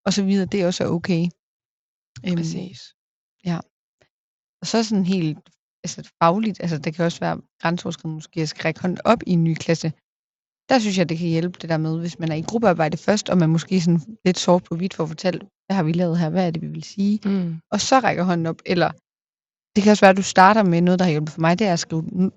og 0.06 0.14
så 0.14 0.24
videre. 0.24 0.46
Det 0.46 0.62
er 0.62 0.66
også 0.68 0.86
okay. 0.88 1.28
Øhm, 2.28 2.36
Præcis. 2.36 2.96
og 4.62 4.68
så 4.68 4.84
sådan 4.84 5.06
helt 5.06 5.38
altså 5.84 6.10
fagligt, 6.24 6.58
altså 6.62 6.78
det 6.78 6.96
kan 6.96 7.06
også 7.06 7.20
være 7.20 7.42
grænseoverskridende 7.62 8.16
måske 8.16 8.42
at 8.42 8.50
skal 8.50 8.64
række 8.64 8.82
hånden 8.82 9.00
op 9.06 9.22
i 9.28 9.32
en 9.32 9.44
ny 9.44 9.54
klasse. 9.56 9.90
Der 10.70 10.80
synes 10.80 10.98
jeg, 10.98 11.10
det 11.10 11.18
kan 11.18 11.28
hjælpe 11.28 11.60
det 11.62 11.70
der 11.70 11.78
med, 11.78 12.00
hvis 12.00 12.20
man 12.20 12.32
er 12.32 12.36
i 12.36 12.42
gruppearbejde 12.50 12.98
først, 12.98 13.30
og 13.30 13.38
man 13.38 13.50
måske 13.50 13.82
sådan 13.82 14.02
lidt 14.26 14.40
sort 14.40 14.64
på 14.64 14.76
hvidt 14.76 14.94
for 14.94 15.04
at 15.04 15.10
fortælle, 15.10 15.40
hvad 15.66 15.76
har 15.76 15.84
vi 15.84 15.92
lavet 15.92 16.20
her, 16.20 16.30
hvad 16.30 16.48
er 16.48 16.52
det, 16.52 16.62
vi 16.62 16.68
vil 16.68 16.84
sige, 16.84 17.20
Mm. 17.26 17.60
og 17.72 17.80
så 17.82 18.00
rækker 18.00 18.24
hånden 18.24 18.46
op. 18.46 18.62
Eller 18.66 18.90
det 19.76 19.84
kan 19.84 19.92
også 19.92 20.02
være, 20.06 20.10
at 20.16 20.18
du 20.18 20.24
starter 20.36 20.64
med 20.64 20.82
noget, 20.82 21.00
der 21.00 21.06
har 21.06 21.12
hjulpet 21.12 21.34
for 21.34 21.42
mig, 21.42 21.60
det 21.60 21.68
er 21.68 21.74
at 21.74 21.80
skrive 21.80 22.32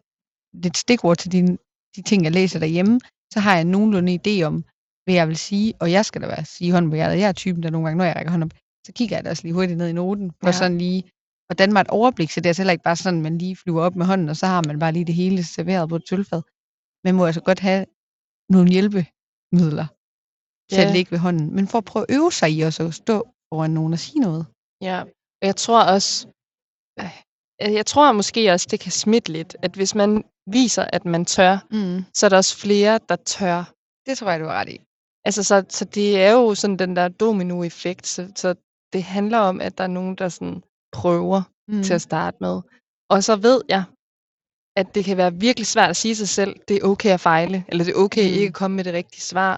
lidt 0.63 0.77
stikord 0.77 1.17
til 1.17 1.33
dine, 1.33 1.59
de 1.97 2.03
ting, 2.03 2.25
jeg 2.25 2.33
læser 2.33 2.59
derhjemme. 2.59 3.01
Så 3.33 3.41
har 3.41 3.55
jeg 3.55 3.65
nogenlunde 3.65 4.19
idé 4.21 4.43
om, 4.43 4.65
hvad 5.05 5.15
jeg 5.15 5.29
vil 5.29 5.37
sige, 5.37 5.75
og 5.81 5.93
jeg 5.93 6.05
skal 6.05 6.23
da 6.23 6.27
være 6.27 6.45
sige 6.45 6.73
hånden 6.73 6.91
på 6.91 6.95
hjertet. 6.95 7.19
Jeg 7.19 7.29
er 7.29 7.33
typen, 7.33 7.63
der 7.63 7.71
nogle 7.71 7.87
gange, 7.87 7.99
når 7.99 8.05
jeg 8.05 8.17
rækker 8.17 8.31
hånden 8.31 8.47
op, 8.53 8.59
så 8.87 8.93
kigger 8.93 9.17
jeg 9.17 9.25
da 9.25 9.31
også 9.31 9.43
lige 9.43 9.55
hurtigt 9.55 9.79
ned 9.79 9.89
i 9.89 9.93
noten, 9.93 10.31
for 10.41 10.49
Ja. 10.49 10.53
sådan 10.53 10.79
lige 10.79 11.03
at 11.51 11.59
danne 11.59 11.73
mig 11.73 11.81
et 11.81 11.89
overblik, 11.89 12.31
så 12.31 12.41
det 12.41 12.47
er 12.47 12.51
altså 12.51 12.63
heller 12.63 12.73
ikke 12.73 12.85
bare 12.85 12.97
sådan, 12.97 13.23
man 13.23 13.39
lige 13.39 13.57
flyver 13.57 13.83
op 13.83 13.97
med 13.97 14.07
hånden, 14.07 14.29
og 14.29 14.37
så 14.37 14.47
har 14.47 14.63
man 14.67 14.79
bare 14.79 14.93
lige 14.93 15.05
det 15.05 15.15
hele 15.15 15.45
serveret 15.45 15.89
på 15.89 15.97
et 15.97 16.09
sølvfad. 16.09 16.43
Man 17.05 17.15
må 17.15 17.27
altså 17.27 17.41
godt 17.41 17.59
have 17.61 17.87
nogle 18.49 18.71
hjælpemidler 18.71 19.87
til 20.71 20.79
Ja. 20.81 20.87
at 20.89 20.93
ligge 20.97 21.11
ved 21.11 21.19
hånden, 21.19 21.55
men 21.55 21.69
for 21.69 21.79
at 21.79 21.85
prøve 21.85 22.07
at 22.09 22.15
øve 22.17 22.33
sig 22.33 22.51
i 22.53 22.61
også 22.61 22.83
at 22.87 22.95
stå 22.95 23.29
foran 23.53 23.71
nogen 23.71 23.93
og 23.93 23.99
sige 23.99 24.21
noget. 24.21 24.47
Ja, 24.83 25.01
og 25.43 25.47
jeg 25.51 25.57
tror 25.57 25.83
også, 25.95 26.27
øh, 27.01 27.73
jeg 27.79 27.87
tror 27.87 28.13
måske 28.13 28.51
også, 28.53 28.67
det 28.71 28.81
kan 28.81 28.93
smitte 28.93 29.33
lidt, 29.33 29.57
at 29.63 29.73
hvis 29.75 29.95
man 29.95 30.25
viser, 30.47 30.85
at 30.93 31.05
man 31.05 31.25
tør, 31.25 31.59
Mm. 31.71 32.05
så 32.15 32.27
er 32.27 32.31
der 32.31 32.37
også 32.37 32.57
flere, 32.57 33.01
der 33.09 33.17
tør. 33.17 33.73
Det 34.07 34.19
tror 34.19 34.31
jeg, 34.31 34.41
du 34.41 34.45
har 34.45 34.55
ret 34.55 34.69
i. 34.69 34.81
Altså, 35.25 35.43
så, 35.43 35.65
så 35.69 35.85
det 35.85 36.23
er 36.23 36.33
jo 36.33 36.55
sådan 36.55 36.79
den 36.79 36.97
der 36.97 37.09
domino-effekt, 37.09 38.07
så, 38.07 38.33
så 38.37 38.55
det 38.93 39.03
handler 39.03 39.39
om, 39.39 39.61
at 39.61 39.79
der 39.79 39.85
er 39.85 39.89
nogen, 39.99 40.15
der 40.17 40.29
sådan 40.29 40.63
prøver 40.93 41.43
Mm. 41.69 41.75
mm. 41.77 41.83
til 41.83 41.95
at 41.95 42.03
starte 42.03 42.37
med. 42.41 42.61
Og 43.11 43.25
så 43.25 43.37
ved 43.37 43.61
jeg, 43.69 43.85
at 44.77 44.95
det 44.95 45.05
kan 45.05 45.17
være 45.17 45.35
virkelig 45.35 45.67
svært 45.67 45.91
at 45.91 45.97
sige 45.97 46.17
sig 46.17 46.29
selv, 46.29 46.53
det 46.69 46.77
er 46.77 46.85
okay 46.93 47.11
at 47.11 47.21
fejle, 47.21 47.65
eller 47.69 47.85
det 47.85 47.93
er 47.95 47.99
okay 48.07 48.27
Mm. 48.29 48.35
ikke 48.35 48.47
at 48.47 48.55
komme 48.55 48.77
med 48.77 48.85
det 48.85 48.95
rigtige 48.95 49.21
svar. 49.21 49.55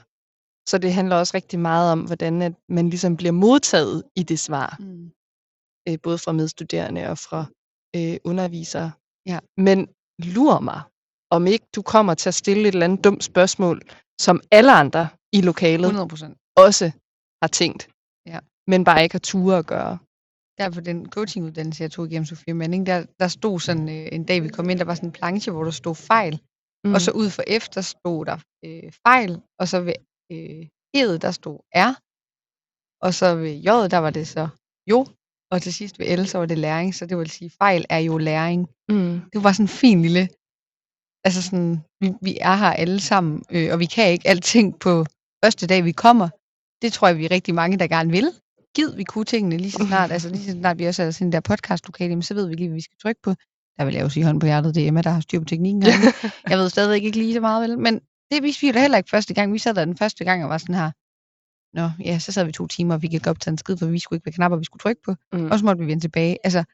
Så 0.70 0.78
det 0.78 0.92
handler 0.94 1.16
også 1.16 1.32
rigtig 1.36 1.58
meget 1.58 1.92
om, 1.92 2.00
hvordan 2.00 2.42
at 2.42 2.52
man 2.68 2.90
ligesom 2.90 3.16
bliver 3.16 3.32
modtaget 3.32 4.02
i 4.16 4.22
det 4.22 4.38
svar, 4.38 4.76
Mm. 4.80 5.10
øh, 5.88 5.98
både 6.02 6.18
fra 6.18 6.32
medstuderende 6.32 7.02
og 7.08 7.18
fra 7.18 7.40
øh, 7.96 8.16
undervisere. 8.24 8.92
Ja. 9.26 9.38
Men 9.56 9.88
lur 10.34 10.60
mig, 10.60 10.80
om 11.30 11.46
ikke 11.46 11.66
du 11.76 11.82
kommer 11.82 12.14
til 12.14 12.28
at 12.28 12.34
stille 12.34 12.62
et 12.68 12.74
eller 12.74 12.84
andet 12.86 13.04
dumt 13.04 13.24
spørgsmål, 13.24 13.82
som 14.20 14.40
alle 14.50 14.72
andre 14.72 15.08
i 15.32 15.40
lokalet 15.40 15.86
100 15.86 16.08
procent. 16.08 16.36
også 16.56 16.86
har 17.42 17.48
tænkt, 17.48 17.82
Ja. 18.26 18.38
men 18.70 18.84
bare 18.84 19.02
ikke 19.02 19.14
har 19.14 19.18
ture 19.32 19.58
at 19.58 19.66
gøre. 19.66 19.98
Der 20.58 20.70
på 20.70 20.80
den 20.80 21.10
coachinguddannelse, 21.10 21.82
jeg 21.82 21.90
tog 21.90 22.06
igennem 22.06 22.26
Sofie 22.26 22.54
Manning, 22.54 22.86
der, 22.86 23.06
der 23.20 23.28
stod 23.28 23.60
sådan 23.60 23.88
øh, 23.88 24.08
en 24.12 24.24
dag, 24.24 24.42
vi 24.42 24.48
kom 24.48 24.70
ind, 24.70 24.78
der 24.78 24.84
var 24.84 24.94
sådan 24.94 25.08
en 25.08 25.12
planche, 25.12 25.52
hvor 25.52 25.64
der 25.64 25.70
stod 25.70 25.94
fejl. 25.94 26.40
Mm. 26.84 26.94
Og 26.94 27.00
så 27.00 27.10
ud 27.10 27.30
for 27.30 27.42
F, 27.60 27.68
der 27.68 27.80
stod 27.80 28.26
der 28.26 28.38
øh, 28.64 28.92
fejl, 29.06 29.40
og 29.60 29.68
så 29.68 29.80
ved 29.80 29.94
øh, 30.32 30.66
E'et, 30.96 31.18
der 31.24 31.30
stod 31.30 31.58
R. 31.74 31.90
Og 33.06 33.14
så 33.14 33.36
ved 33.36 33.54
J'et, 33.66 33.88
der 33.88 33.98
var 33.98 34.10
det 34.10 34.28
så 34.28 34.48
jo, 34.90 35.06
og 35.52 35.62
til 35.62 35.74
sidst 35.74 35.98
ved 35.98 36.16
L, 36.16 36.26
så 36.26 36.38
var 36.38 36.46
det 36.46 36.58
læring, 36.58 36.94
så 36.94 37.06
det 37.06 37.18
vil 37.18 37.30
sige, 37.30 37.50
fejl 37.50 37.84
er 37.88 37.98
jo 37.98 38.18
læring. 38.18 38.68
Mm. 38.88 39.20
Det 39.32 39.44
var 39.44 39.52
sådan 39.52 39.64
en 39.64 39.68
fin 39.68 40.02
lille, 40.02 40.28
altså 41.26 41.42
sådan, 41.42 41.72
vi, 42.00 42.08
vi 42.22 42.38
er 42.40 42.56
her 42.56 42.72
alle 42.72 43.00
sammen, 43.00 43.44
øh, 43.50 43.72
og 43.72 43.78
vi 43.78 43.86
kan 43.86 44.12
ikke 44.12 44.28
alting 44.28 44.78
på 44.78 45.04
første 45.44 45.66
dag, 45.66 45.84
vi 45.84 45.92
kommer. 45.92 46.28
Det 46.82 46.92
tror 46.92 47.08
jeg, 47.08 47.18
vi 47.18 47.24
er 47.24 47.30
rigtig 47.30 47.54
mange, 47.54 47.78
der 47.78 47.86
gerne 47.86 48.10
vil. 48.10 48.28
Gid 48.74 48.96
vi 48.96 49.04
kunne 49.04 49.24
tingene 49.24 49.56
lige 49.56 49.70
så 49.70 49.84
snart, 49.86 50.12
altså 50.12 50.28
lige 50.28 50.44
så 50.44 50.50
snart 50.50 50.78
vi 50.78 50.86
også 50.86 51.02
er 51.02 51.10
sådan 51.10 51.32
der 51.32 51.40
podcast 51.40 51.86
lokale, 51.86 52.22
så 52.22 52.34
ved 52.34 52.46
vi 52.48 52.54
lige, 52.54 52.68
hvad 52.68 52.76
vi 52.76 52.82
skal 52.82 52.98
trykke 53.02 53.20
på. 53.22 53.34
Der 53.78 53.84
vil 53.84 53.94
jeg 53.94 54.02
jo 54.02 54.08
sige 54.08 54.24
hånd 54.24 54.40
på 54.40 54.46
hjertet, 54.46 54.74
det 54.74 54.82
er 54.82 54.88
Emma, 54.88 55.02
der 55.02 55.10
har 55.10 55.20
styr 55.20 55.38
på 55.38 55.44
teknikken. 55.44 55.82
jeg 56.50 56.58
ved 56.58 56.70
stadigvæk 56.70 57.02
ikke 57.02 57.18
lige 57.18 57.34
så 57.34 57.40
meget, 57.40 57.70
vel? 57.70 57.78
Men 57.78 58.00
det 58.30 58.42
viste 58.42 58.60
vi 58.60 58.66
jo 58.66 58.72
da 58.72 58.80
heller 58.80 58.98
ikke 58.98 59.10
første 59.10 59.34
gang. 59.34 59.52
Vi 59.52 59.58
sad 59.58 59.74
der 59.74 59.84
den 59.84 59.96
første 59.96 60.24
gang 60.24 60.44
og 60.44 60.50
var 60.50 60.58
sådan 60.58 60.74
her, 60.74 60.90
Nå, 61.74 61.90
ja, 62.04 62.18
så 62.18 62.32
sad 62.32 62.44
vi 62.44 62.52
to 62.52 62.66
timer, 62.66 62.94
og 62.94 63.02
vi 63.02 63.08
gik 63.08 63.26
op 63.26 63.40
til 63.40 63.50
en 63.50 63.58
skid, 63.58 63.76
for 63.76 63.86
vi 63.86 63.98
skulle 63.98 64.16
ikke 64.16 64.26
være 64.26 64.32
knapper, 64.32 64.58
vi 64.58 64.64
skulle 64.64 64.80
trykke 64.80 65.02
på. 65.02 65.14
Mm. 65.32 65.50
Og 65.50 65.58
så 65.58 65.64
måtte 65.64 65.80
vi 65.80 65.86
vende 65.86 66.02
tilbage. 66.02 66.38
Altså, 66.44 66.64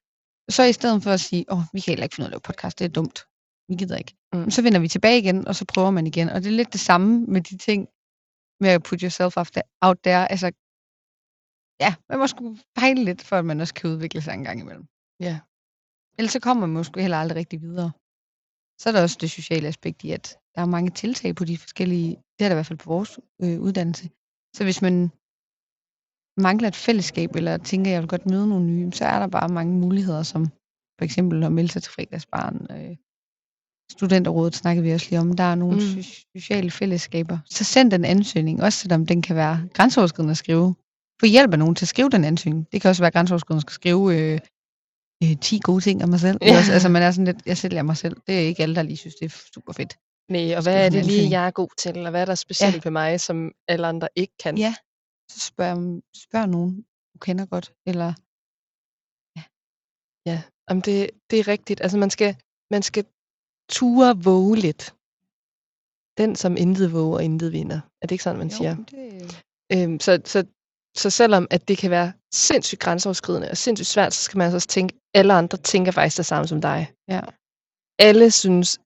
så 0.49 0.63
i 0.63 0.73
stedet 0.73 1.03
for 1.03 1.11
at 1.11 1.21
sige, 1.21 1.45
åh, 1.53 1.63
vi 1.73 1.81
kan 1.81 1.93
heller 1.93 2.05
ikke 2.05 2.15
finde 2.15 2.25
ud 2.25 2.27
af 2.27 2.29
at 2.29 2.33
lave 2.33 2.41
podcast, 2.41 2.79
det 2.79 2.85
er 2.85 2.89
dumt. 2.89 3.27
Vi 3.69 3.75
gider 3.75 3.97
ikke. 3.97 4.17
Mm. 4.33 4.51
Så 4.51 4.63
vender 4.63 4.79
vi 4.79 4.89
tilbage 4.89 5.19
igen, 5.19 5.49
og 5.49 5.55
så 5.55 5.65
prøver 5.65 5.91
man 5.91 6.07
igen. 6.07 6.29
Og 6.29 6.43
det 6.43 6.47
er 6.47 6.57
lidt 6.57 6.73
det 6.73 6.81
samme 6.81 7.25
med 7.27 7.41
de 7.41 7.57
ting, 7.57 7.89
med 8.61 8.71
at 8.71 8.83
put 8.83 9.01
yourself. 9.01 9.37
Out 9.81 9.99
there. 10.05 10.31
Altså, 10.31 10.51
ja, 11.81 11.95
man 12.09 12.19
må 12.19 12.27
sgu 12.27 12.57
fejle 12.79 13.05
lidt, 13.05 13.23
for 13.23 13.37
at 13.37 13.45
man 13.45 13.61
også 13.61 13.75
kan 13.75 13.91
udvikle 13.91 14.21
sig 14.23 14.35
en 14.35 14.45
gang 14.45 14.61
imellem. 14.61 14.87
Ja. 15.21 15.41
Ellers 16.19 16.33
så 16.33 16.41
kommer 16.41 16.67
man 16.67 16.75
måske 16.75 17.01
heller 17.01 17.17
aldrig 17.17 17.37
rigtig 17.37 17.61
videre. 17.61 17.91
Så 18.81 18.85
er 18.89 18.93
der 18.93 19.03
også 19.03 19.19
det 19.21 19.31
sociale 19.31 19.69
aspekt 19.69 20.05
i, 20.05 20.11
at 20.11 20.39
der 20.55 20.61
er 20.61 20.67
mange 20.67 20.91
tiltag 20.91 21.35
på 21.35 21.45
de 21.45 21.59
forskellige, 21.59 22.11
det 22.37 22.45
er 22.45 22.49
der 22.49 22.57
i 22.57 22.61
hvert 22.61 22.67
fald 22.67 22.79
på 22.79 22.91
vores 22.95 23.19
øh, 23.43 23.61
uddannelse. 23.61 24.11
Så 24.57 24.65
hvis 24.65 24.83
man 24.83 25.11
mangler 26.47 26.69
et 26.69 26.77
fællesskab, 26.87 27.31
eller 27.37 27.57
tænker, 27.57 27.91
jeg 27.91 28.01
vil 28.01 28.09
godt 28.09 28.27
møde 28.27 28.49
nogle 28.49 28.67
nye, 28.67 28.93
så 28.93 29.05
er 29.05 29.19
der 29.19 29.27
bare 29.27 29.49
mange 29.49 29.75
muligheder, 29.85 30.23
som 30.23 30.47
for 30.99 31.05
eksempel 31.05 31.45
at 31.45 31.53
melde 31.53 31.73
sig 31.73 31.83
til 31.83 31.93
fredagsbarn. 31.93 32.57
Øh, 32.77 32.97
studenterrådet 33.91 34.55
snakkede 34.55 34.85
vi 34.87 34.93
også 34.93 35.07
lige 35.11 35.21
om. 35.21 35.37
Der 35.37 35.45
er 35.45 35.55
nogle 35.55 35.77
mm. 35.77 36.03
sociale 36.37 36.71
fællesskaber. 36.71 37.39
Så 37.45 37.65
send 37.65 37.91
den 37.91 38.05
ansøgning, 38.05 38.63
også 38.63 38.79
selvom 38.79 39.07
den 39.07 39.23
kan 39.23 39.37
være 39.37 39.69
grænseoverskridende 39.75 40.31
at 40.31 40.37
skrive. 40.37 40.75
Få 41.21 41.27
hjælp 41.27 41.53
af 41.53 41.59
nogen 41.59 41.75
til 41.75 41.85
at 41.85 41.89
skrive 41.89 42.11
den 42.11 42.25
ansøgning. 42.25 42.67
Det 42.73 42.83
kan 42.83 42.89
også 42.89 43.03
være 43.03 43.11
grænseoverskridende 43.11 43.59
at 43.59 43.63
skal 43.63 43.75
skrive 43.75 44.05
øh, 44.17 44.41
øh, 45.23 45.37
10 45.41 45.61
gode 45.63 45.81
ting 45.81 46.03
om 46.03 46.09
mig 46.09 46.21
selv. 46.21 46.39
Ja. 46.43 46.47
Ja. 46.47 46.59
Også, 46.59 46.73
altså 46.73 46.89
man 46.89 47.03
er 47.03 47.11
sådan 47.11 47.25
lidt, 47.25 47.47
jeg 47.47 47.57
sælger 47.57 47.83
mig 47.83 47.97
selv. 47.97 48.17
Det 48.27 48.35
er 48.35 48.41
ikke 48.41 48.63
alle, 48.63 48.75
der 48.75 48.83
lige 48.83 48.97
synes, 48.97 49.15
det 49.15 49.27
er 49.27 49.37
super 49.55 49.73
fedt. 49.73 49.99
Nej, 50.29 50.57
og 50.57 50.63
hvad 50.63 50.85
er 50.85 50.91
det 50.91 51.07
lige, 51.07 51.31
jeg 51.31 51.47
er 51.47 51.51
god 51.51 51.69
til, 51.79 51.97
og 52.07 52.11
hvad 52.11 52.21
er 52.21 52.25
der 52.25 52.35
specielt 52.35 52.75
ja. 52.75 52.81
ved 52.85 52.91
mig, 52.91 53.21
som 53.21 53.53
alle 53.69 53.87
andre 53.87 54.09
ikke 54.17 54.33
kan? 54.43 54.59
Ja. 54.59 54.75
Så 55.31 55.41
spørg, 55.41 56.03
spørg 56.17 56.49
nogen, 56.49 56.85
du 57.15 57.19
kender 57.19 57.47
godt. 57.47 57.73
Eller 57.87 58.13
Jamen 60.71 60.83
det, 60.89 61.11
det 61.31 61.39
er 61.41 61.49
rigtigt. 61.49 61.81
Altså 61.81 61.99
man 61.99 62.11
skal, 62.11 62.37
man 62.71 62.83
skal 62.83 63.05
ture 63.71 64.17
våge 64.25 64.57
lidt. 64.57 64.95
Den, 66.19 66.37
som 66.37 66.57
intet 66.57 66.93
våger, 66.93 67.21
intet 67.21 67.53
vinder. 67.53 67.81
Er 68.03 68.07
det 68.07 68.11
ikke 68.11 68.25
sådan, 68.25 68.39
man 68.39 68.49
jo, 68.49 68.57
siger? 68.57 68.77
det, 68.77 69.45
Øhm, 69.73 70.01
så, 70.01 70.21
så, 70.25 70.39
så 70.97 71.11
selvom 71.11 71.47
at 71.51 71.69
det 71.69 71.79
kan 71.79 71.91
være 71.91 72.13
sindssygt 72.35 72.81
grænseoverskridende 72.81 73.51
og 73.51 73.57
sindssygt 73.57 73.87
svært, 73.87 74.15
så 74.15 74.23
skal 74.23 74.39
man 74.39 74.45
altså 74.45 74.57
også 74.57 74.69
tænke, 74.69 74.95
alle 75.15 75.33
andre 75.33 75.59
tænker 75.59 75.93
faktisk 75.93 76.17
det 76.17 76.27
samme 76.27 76.49
som 76.49 76.61
dig. 76.61 76.93
Ja. 77.09 77.21
Alle 77.99 78.31
synes, 78.31 78.79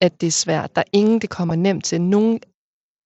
at 0.00 0.20
det 0.20 0.26
er 0.26 0.30
svært. 0.30 0.76
Der 0.76 0.80
er 0.80 0.90
ingen, 0.92 1.20
det 1.20 1.30
kommer 1.30 1.54
nemt 1.54 1.84
til. 1.84 2.00
Nogen 2.00 2.40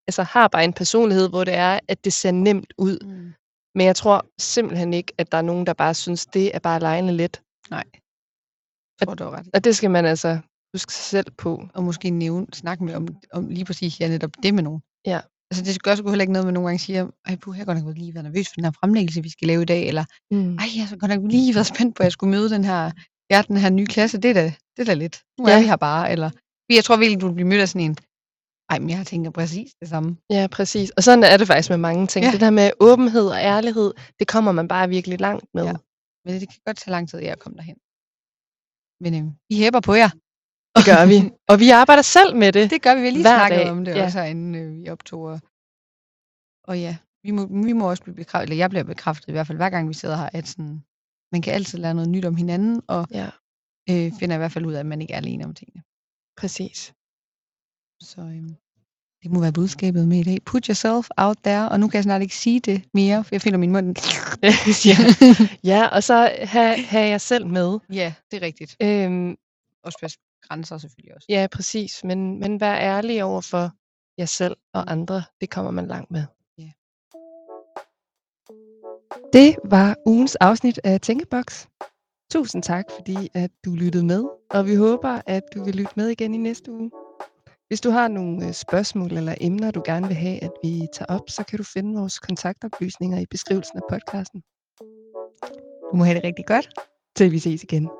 altså, 0.08 0.22
har 0.22 0.48
bare 0.48 0.64
en 0.64 0.72
personlighed, 0.72 1.28
hvor 1.28 1.44
det 1.44 1.54
er, 1.54 1.80
at 1.88 2.04
det 2.04 2.12
ser 2.12 2.30
nemt 2.30 2.72
ud. 2.78 2.98
mm. 3.04 3.32
Men 3.74 3.86
jeg 3.86 3.96
tror 3.96 4.26
simpelthen 4.38 4.94
ikke, 4.94 5.12
at 5.18 5.32
der 5.32 5.38
er 5.38 5.42
nogen, 5.42 5.66
der 5.66 5.72
bare 5.72 5.94
synes, 5.94 6.26
det 6.26 6.54
er 6.54 6.58
bare 6.58 6.80
lejende 6.80 7.12
let. 7.12 7.42
Nej. 7.70 7.84
Jeg 9.00 9.08
tror, 9.08 9.14
du 9.14 9.24
ret. 9.24 9.48
Og 9.54 9.64
det 9.64 9.76
skal 9.76 9.90
man 9.90 10.04
altså 10.06 10.40
huske 10.74 10.92
sig 10.92 11.04
selv 11.04 11.30
på. 11.30 11.68
Og 11.74 11.84
måske 11.84 12.10
nævne, 12.10 12.46
snakke 12.52 12.84
med 12.84 12.94
om, 12.94 13.08
om 13.32 13.48
lige 13.48 13.64
præcis 13.64 14.00
ja, 14.00 14.08
netop 14.08 14.30
det 14.42 14.54
med 14.54 14.62
nogen. 14.62 14.82
Ja. 15.06 15.20
Altså 15.50 15.64
det 15.64 15.82
gør 15.82 15.94
sgu 15.94 16.08
heller 16.08 16.22
ikke 16.22 16.32
noget, 16.32 16.46
med 16.46 16.52
nogle 16.52 16.68
gange 16.68 16.78
siger, 16.78 17.02
ej, 17.26 17.36
puh, 17.36 17.52
jeg 17.56 17.60
har 17.60 17.64
godt 17.74 17.84
nok 17.84 17.96
lige 17.96 18.14
været 18.14 18.24
nervøs 18.24 18.48
for 18.48 18.54
den 18.54 18.64
her 18.64 18.72
fremlæggelse, 18.80 19.22
vi 19.22 19.30
skal 19.30 19.46
lave 19.48 19.62
i 19.62 19.64
dag, 19.74 19.82
eller 19.88 20.04
Mm. 20.34 20.56
ej, 20.62 20.66
jeg 20.76 20.86
har 20.88 20.96
godt 20.96 21.10
nok 21.14 21.30
lige 21.32 21.54
været 21.54 21.66
spændt 21.66 21.96
på, 21.96 22.00
at 22.02 22.04
jeg 22.04 22.12
skulle 22.12 22.30
møde 22.30 22.50
den 22.50 22.64
her, 22.64 22.82
ja, 23.32 23.42
den 23.48 23.56
her 23.56 23.70
nye 23.70 23.86
klasse, 23.86 24.18
det 24.18 24.30
er 24.30 24.34
da, 24.34 24.44
det 24.76 24.80
er 24.84 24.84
da 24.84 24.94
lidt. 24.94 25.16
Nu 25.38 25.48
Ja. 25.48 25.54
er 25.54 25.60
vi 25.60 25.66
her 25.66 25.76
bare, 25.76 26.12
eller 26.12 26.30
jeg 26.78 26.84
tror 26.84 26.96
virkelig, 26.96 27.20
du 27.20 27.26
vil 27.28 27.34
blive 27.34 27.48
mødt 27.48 27.60
af 27.60 27.68
sådan 27.68 27.86
en, 27.90 27.96
ej, 28.70 28.78
men 28.78 28.90
jeg 28.90 29.06
tænker 29.06 29.30
præcis 29.30 29.70
det 29.80 29.88
samme. 29.88 30.16
Ja, 30.30 30.46
præcis. 30.56 30.90
Og 30.96 31.02
sådan 31.02 31.24
er 31.24 31.36
det 31.36 31.46
faktisk 31.46 31.70
med 31.70 31.78
mange 31.88 32.06
ting. 32.06 32.24
Ja. 32.24 32.32
Det 32.32 32.40
der 32.40 32.50
med 32.50 32.70
åbenhed 32.80 33.26
og 33.34 33.38
ærlighed, 33.54 33.90
det 34.18 34.26
kommer 34.28 34.52
man 34.52 34.68
bare 34.68 34.88
virkelig 34.88 35.20
langt 35.20 35.44
med. 35.54 35.64
Ja. 35.64 35.74
Men 36.24 36.30
det 36.40 36.48
kan 36.48 36.58
godt 36.66 36.76
tage 36.76 36.90
lang 36.96 37.08
tid, 37.08 37.18
at 37.18 37.24
jeg 37.26 37.38
kommer 37.38 37.56
derhen. 37.60 37.78
Men 39.02 39.12
øh, 39.18 39.24
vi 39.50 39.54
hæber 39.62 39.80
på 39.88 39.94
jer. 40.02 40.10
Det 40.76 40.84
gør 40.86 41.06
vi. 41.06 41.30
Og 41.48 41.60
vi 41.60 41.70
arbejder 41.70 42.02
selv 42.02 42.36
med 42.36 42.52
det. 42.52 42.70
Det 42.70 42.82
gør 42.82 42.94
vi, 42.94 43.00
vi 43.00 43.06
har 43.06 43.12
lige 43.12 43.22
snakket 43.22 43.58
dag, 43.58 43.70
om 43.70 43.84
det 43.84 43.94
ja. 43.96 44.04
også 44.04 44.18
herinde, 44.18 44.58
øh, 44.58 44.74
vi 44.76 44.88
optog. 44.88 45.22
Og, 45.22 45.40
og 46.64 46.80
ja, 46.80 46.96
vi 47.22 47.30
må, 47.30 47.46
vi 47.64 47.72
må 47.72 47.90
også 47.90 48.02
blive 48.02 48.14
bekræftet, 48.16 48.42
eller 48.50 48.56
jeg 48.62 48.70
bliver 48.70 48.82
bekræftet 48.84 49.28
i 49.28 49.32
hvert 49.32 49.46
fald 49.46 49.58
hver 49.58 49.70
gang 49.70 49.88
vi 49.88 49.94
sidder 49.94 50.16
her, 50.16 50.28
at 50.32 50.48
sådan, 50.48 50.82
man 51.32 51.42
kan 51.42 51.54
altid 51.54 51.78
lære 51.78 51.94
noget 51.94 52.10
nyt 52.10 52.24
om 52.24 52.36
hinanden, 52.36 52.82
og 52.88 53.06
Ja, 53.10 53.30
øh, 53.90 54.12
finder 54.20 54.34
i 54.34 54.38
hvert 54.38 54.52
fald 54.52 54.66
ud 54.66 54.72
af, 54.72 54.80
at 54.80 54.86
man 54.86 55.00
ikke 55.00 55.12
er 55.12 55.16
alene 55.18 55.44
om 55.44 55.54
tingene. 55.54 55.82
præcis. 56.36 56.92
Så 58.02 58.20
øhm, 58.20 58.56
det 59.22 59.30
må 59.32 59.40
være 59.40 59.52
budskabet 59.52 60.08
med 60.08 60.18
i 60.18 60.22
dag. 60.22 60.38
Put 60.46 60.66
yourself 60.66 61.08
out 61.16 61.36
there, 61.44 61.68
og 61.68 61.80
nu 61.80 61.88
kan 61.88 61.96
jeg 61.96 62.02
snart 62.04 62.22
ikke 62.22 62.36
sige 62.36 62.60
det 62.60 62.84
mere, 62.94 63.24
for 63.24 63.34
jeg 63.34 63.42
føler 63.42 63.58
min 63.58 63.72
mund. 63.72 63.96
ja. 64.90 64.96
ja, 65.72 65.86
og 65.86 66.02
så 66.02 66.32
have, 66.42 66.82
have 66.84 67.08
jer 67.08 67.18
selv 67.18 67.46
med. 67.46 67.78
ja, 67.92 68.14
det 68.30 68.36
er 68.36 68.42
rigtigt. 68.46 68.76
Øhm, 68.82 69.36
Også 69.84 69.98
pas 70.00 70.14
grænser 70.42 70.78
selvfølgelig 70.78 71.14
også. 71.14 71.26
ja, 71.28 71.46
præcis. 71.52 72.04
Men, 72.04 72.40
men 72.40 72.60
vær 72.60 72.74
ærlig 72.74 73.24
over 73.24 73.40
for 73.40 73.70
jer 74.18 74.26
selv 74.26 74.56
og 74.74 74.92
andre. 74.92 75.22
Det 75.40 75.50
kommer 75.50 75.70
man 75.70 75.86
langt 75.86 76.10
med. 76.10 76.24
Ja. 76.58 76.70
Det 79.32 79.56
var 79.64 79.96
ugens 80.06 80.36
afsnit 80.36 80.80
af 80.84 81.00
Tænkeboks. 81.00 81.68
Tusind 82.32 82.62
tak, 82.62 82.84
fordi 82.96 83.28
at 83.34 83.50
du 83.64 83.74
lyttede 83.74 84.04
med, 84.04 84.24
og 84.50 84.66
vi 84.66 84.74
håber, 84.74 85.20
at 85.26 85.42
du 85.54 85.64
vil 85.64 85.74
lytte 85.74 85.92
med 85.96 86.08
igen 86.08 86.34
i 86.34 86.38
næste 86.38 86.72
uge. 86.72 86.90
Hvis 87.68 87.80
du 87.80 87.90
har 87.90 88.08
nogle 88.08 88.46
øh, 88.46 88.52
spørgsmål 88.52 89.12
eller 89.12 89.34
emner, 89.40 89.70
du 89.70 89.82
gerne 89.84 90.06
vil 90.06 90.16
have, 90.16 90.42
at 90.42 90.50
vi 90.64 90.86
tager 90.92 91.14
op, 91.14 91.30
så 91.30 91.44
kan 91.44 91.58
du 91.58 91.64
finde 91.64 91.98
vores 91.98 92.18
kontaktoplysninger 92.18 93.18
i 93.18 93.26
beskrivelsen 93.30 93.78
af 93.78 93.82
podcasten. 93.90 94.42
Du 95.90 95.96
må 95.96 96.04
have 96.04 96.14
det 96.14 96.24
rigtig 96.24 96.46
godt. 96.46 96.68
Til 97.16 97.32
vi 97.32 97.38
ses 97.38 97.62
igen. 97.62 97.90